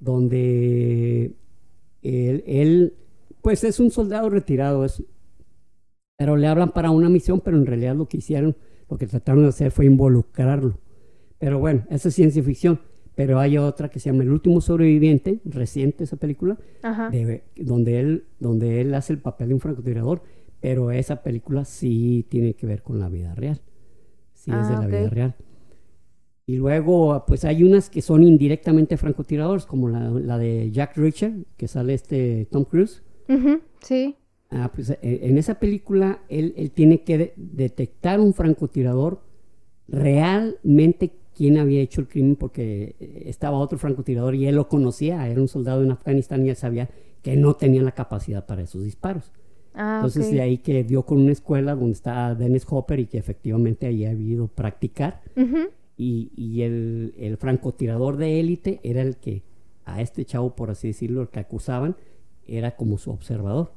[0.00, 1.36] donde
[2.02, 2.94] él,
[3.40, 5.04] pues es un soldado retirado, es,
[6.26, 8.56] pero le hablan para una misión, pero en realidad lo que hicieron,
[8.90, 10.76] lo que trataron de hacer fue involucrarlo.
[11.38, 12.80] Pero bueno, esa es ciencia ficción.
[13.14, 16.58] Pero hay otra que se llama El último sobreviviente, reciente esa película,
[17.56, 20.22] donde, él, donde él hace el papel de un francotirador,
[20.60, 23.60] pero esa película sí tiene que ver con la vida real
[24.46, 25.34] es de ah, la vida real.
[26.46, 31.68] Y luego, pues hay unas que son indirectamente francotiradores, como la, de Jack Richard, que
[31.68, 33.04] sale este Tom Cruise.
[33.80, 34.16] sí.
[34.50, 39.20] Ah, pues eh, en esa película él, él tiene que detectar un francotirador
[39.88, 45.28] realmente quién había hecho el crimen porque eh, estaba otro francotirador y él lo conocía,
[45.28, 46.88] era un soldado en Afganistán y él sabía
[47.22, 49.32] que no tenía la capacidad para esos disparos.
[49.74, 53.18] Ah, Entonces de ahí que dio con una escuela donde está Dennis Hopper y que
[53.18, 55.20] efectivamente ahí ha habido practicar.
[55.98, 59.42] Y, y el, el, francotirador de élite era el que
[59.84, 61.96] a este chavo, por así decirlo, el que acusaban,
[62.46, 63.72] era como su observador.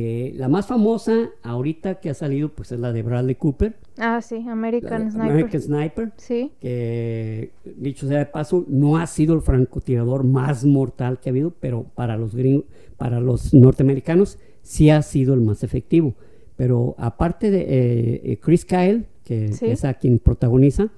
[0.00, 3.74] Eh, la más famosa ahorita que ha salido pues es la de Bradley Cooper.
[3.98, 5.30] Ah, sí, American Sniper.
[5.32, 6.12] American Sniper.
[6.18, 6.52] Sí.
[6.60, 11.52] Que, dicho sea de paso, no ha sido el francotirador más mortal que ha habido,
[11.58, 12.64] pero para los gringos,
[12.96, 16.14] para los norteamericanos sí ha sido el más efectivo.
[16.54, 20.90] Pero aparte de eh, eh, Chris Kyle, que, es a quien protagoniza,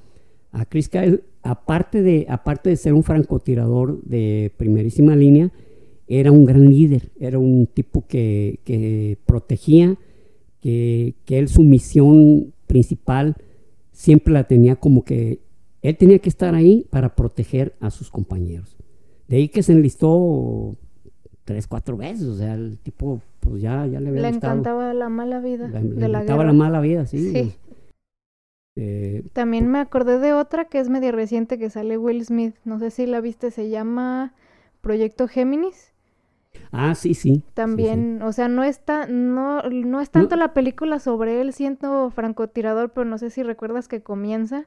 [0.52, 5.50] a Chris Kyle, aparte de, aparte de ser un francotirador de primerísima línea,
[6.10, 9.96] era un gran líder, era un tipo que, protegía,
[10.60, 13.36] que, él su misión principal
[13.92, 15.38] siempre la tenía como que
[15.82, 18.76] él tenía que estar ahí para proteger a sus compañeros.
[19.28, 20.74] De ahí que se enlistó
[21.44, 25.08] tres, cuatro veces, o sea, el tipo pues ya, ya le había Le encantaba la
[25.08, 27.54] mala vida le, de la encantaba la mala vida, sí.
[28.76, 32.80] Eh, También me acordé de otra que es media reciente que sale Will Smith, no
[32.80, 34.34] sé si la viste, se llama
[34.80, 35.89] Proyecto Géminis.
[36.72, 37.42] Ah, sí, sí.
[37.54, 42.92] También, o sea, no está, no, no es tanto la película sobre él siendo francotirador,
[42.92, 44.66] pero no sé si recuerdas que comienza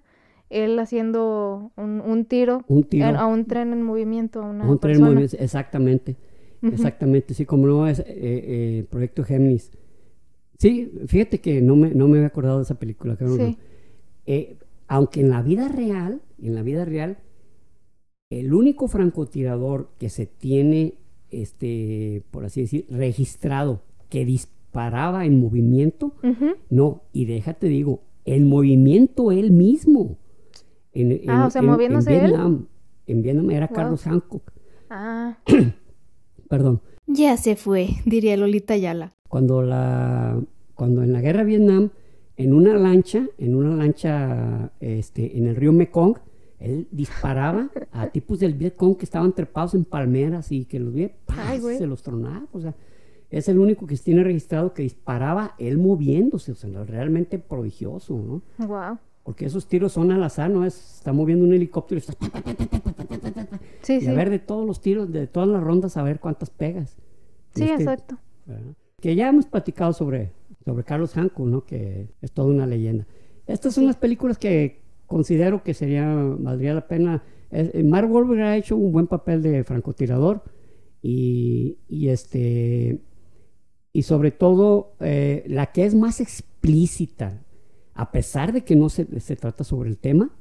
[0.50, 2.66] él haciendo un, tiro,
[3.04, 6.18] a un tren en movimiento, a una un tren en movimiento, exactamente,
[6.62, 9.72] exactamente, sí, como no es eh, eh, Proyecto Géminis.
[10.60, 13.58] Sí, fíjate que no me, no me había acordado de esa película, sí.
[14.26, 14.58] Eh,
[14.88, 17.18] aunque en la vida real, en la vida real,
[18.30, 20.96] el único francotirador que se tiene
[21.42, 26.14] este, por así decir, registrado que disparaba en movimiento.
[26.70, 30.18] No, y déjate digo, el movimiento él mismo.
[30.94, 32.68] En, ah, o sea, moviéndose en Vietnam,
[33.08, 34.52] En Vietnam era Carlos Hancock.
[34.90, 35.38] Ah.
[36.50, 36.82] Perdón.
[37.08, 39.12] Ya se fue, diría Lolita Yala.
[39.28, 40.40] Cuando la
[40.76, 41.90] cuando en la guerra de Vietnam
[42.38, 46.18] en una lancha, en una lancha este, en el río Mekong,
[46.64, 51.12] él disparaba a tipos del Vietcong que estaban trepados en palmeras y que los vi,
[51.78, 52.46] se los tronaba.
[52.54, 52.74] O sea,
[53.30, 58.16] es el único que se tiene registrado que disparaba él moviéndose, o sea, realmente prodigioso,
[58.16, 58.66] ¿no?
[58.66, 58.98] Wow.
[59.24, 60.66] Porque esos tiros son al azar, ¿no?
[60.66, 62.14] Es, está moviendo un helicóptero y está...
[63.82, 66.50] Sí, y a ver de todos los tiros, de todas las rondas, a ver cuántas
[66.50, 66.96] pegas.
[67.56, 68.18] Sí, exacto.
[69.02, 70.32] Que ya hemos platicado sobre,
[70.64, 71.66] sobre Carlos Hanco, ¿no?
[71.66, 73.06] Que es toda una leyenda.
[73.48, 74.83] Estas son las películas que
[75.14, 77.24] considero que sería, valdría la pena.
[77.52, 80.42] Eh, Mark Wahlberg ha hecho un buen papel de francotirador
[81.04, 83.00] y, y este
[83.94, 87.46] y sobre todo eh, la que es más explícita,
[87.94, 90.32] a pesar de que no se, se trata sobre el tema,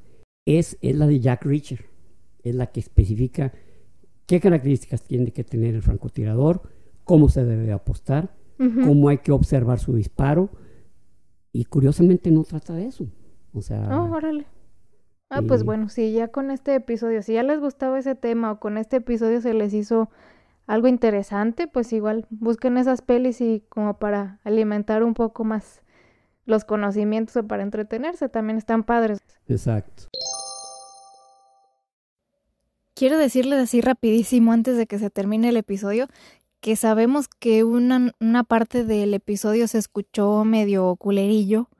[0.47, 1.85] es, es, la de Jack Reacher,
[2.43, 3.53] es la que especifica
[4.25, 6.63] qué características tiene que tener el francotirador,
[7.05, 10.49] cómo se debe apostar, cómo hay que observar su disparo,
[11.53, 13.07] y curiosamente no trata de eso.
[13.53, 14.47] O sea, oh, órale.
[15.35, 18.61] Ah, pues bueno, si ya con este episodio, si ya les gustaba ese tema o
[18.61, 20.11] con este episodio se les hizo
[20.67, 25.81] algo interesante, pues igual busquen esas pelis y como para alimentar un poco más
[26.45, 29.21] los conocimientos o para entretenerse, también están padres.
[29.49, 30.05] Exacto.
[32.95, 36.09] Quiero decirles así rapidísimo antes de que se termine el episodio
[36.61, 41.71] que sabemos que una, una parte del episodio se escuchó medio culerillo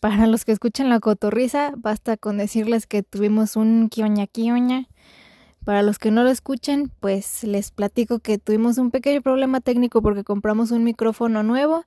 [0.00, 4.88] para los que escuchan la cotorriza, basta con decirles que tuvimos un kioña kioña.
[5.64, 10.00] Para los que no lo escuchen, pues les platico que tuvimos un pequeño problema técnico
[10.00, 11.84] porque compramos un micrófono nuevo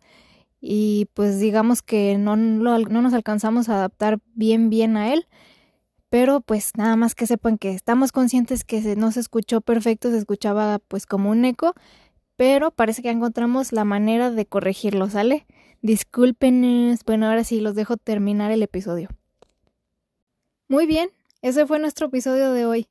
[0.59, 5.25] y pues digamos que no, no nos alcanzamos a adaptar bien bien a él.
[6.09, 10.17] Pero pues nada más que sepan que estamos conscientes que no se escuchó perfecto, se
[10.17, 11.73] escuchaba pues como un eco,
[12.35, 15.45] pero parece que encontramos la manera de corregirlo, ¿sale?
[15.83, 19.09] Disculpen, bueno, ahora sí los dejo terminar el episodio.
[20.67, 21.09] Muy bien,
[21.41, 22.87] ese fue nuestro episodio de hoy.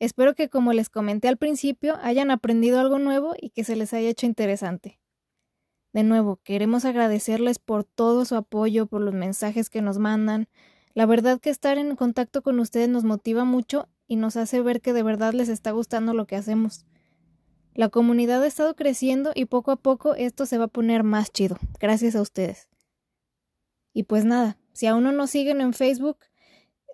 [0.00, 3.94] Espero que como les comenté al principio hayan aprendido algo nuevo y que se les
[3.94, 5.00] haya hecho interesante.
[5.94, 10.46] De nuevo, queremos agradecerles por todo su apoyo, por los mensajes que nos mandan.
[10.92, 14.82] La verdad que estar en contacto con ustedes nos motiva mucho y nos hace ver
[14.82, 16.84] que de verdad les está gustando lo que hacemos.
[17.74, 21.32] La comunidad ha estado creciendo y poco a poco esto se va a poner más
[21.32, 22.68] chido, gracias a ustedes.
[23.92, 26.18] Y pues nada, si aún no nos siguen en Facebook,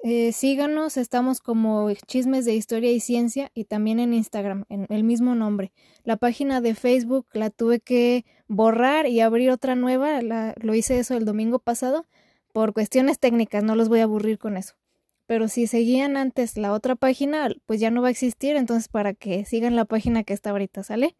[0.02, 5.02] eh, síganos, estamos como Chismes de Historia y Ciencia y también en Instagram, en el
[5.02, 5.72] mismo nombre.
[6.04, 11.16] La página de Facebook la tuve que borrar y abrir otra nueva, lo hice eso
[11.16, 12.06] el domingo pasado
[12.52, 14.76] por cuestiones técnicas, no los voy a aburrir con eso
[15.26, 19.12] pero si seguían antes la otra página, pues ya no va a existir, entonces para
[19.14, 21.16] que sigan la página que está ahorita, ¿sale?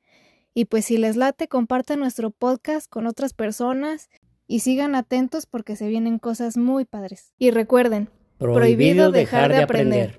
[0.54, 4.09] Y pues si les late, compartan nuestro podcast con otras personas
[4.46, 7.32] y sigan atentos porque se vienen cosas muy padres.
[7.38, 10.14] Y recuerden, prohibido, dejar, de aprender.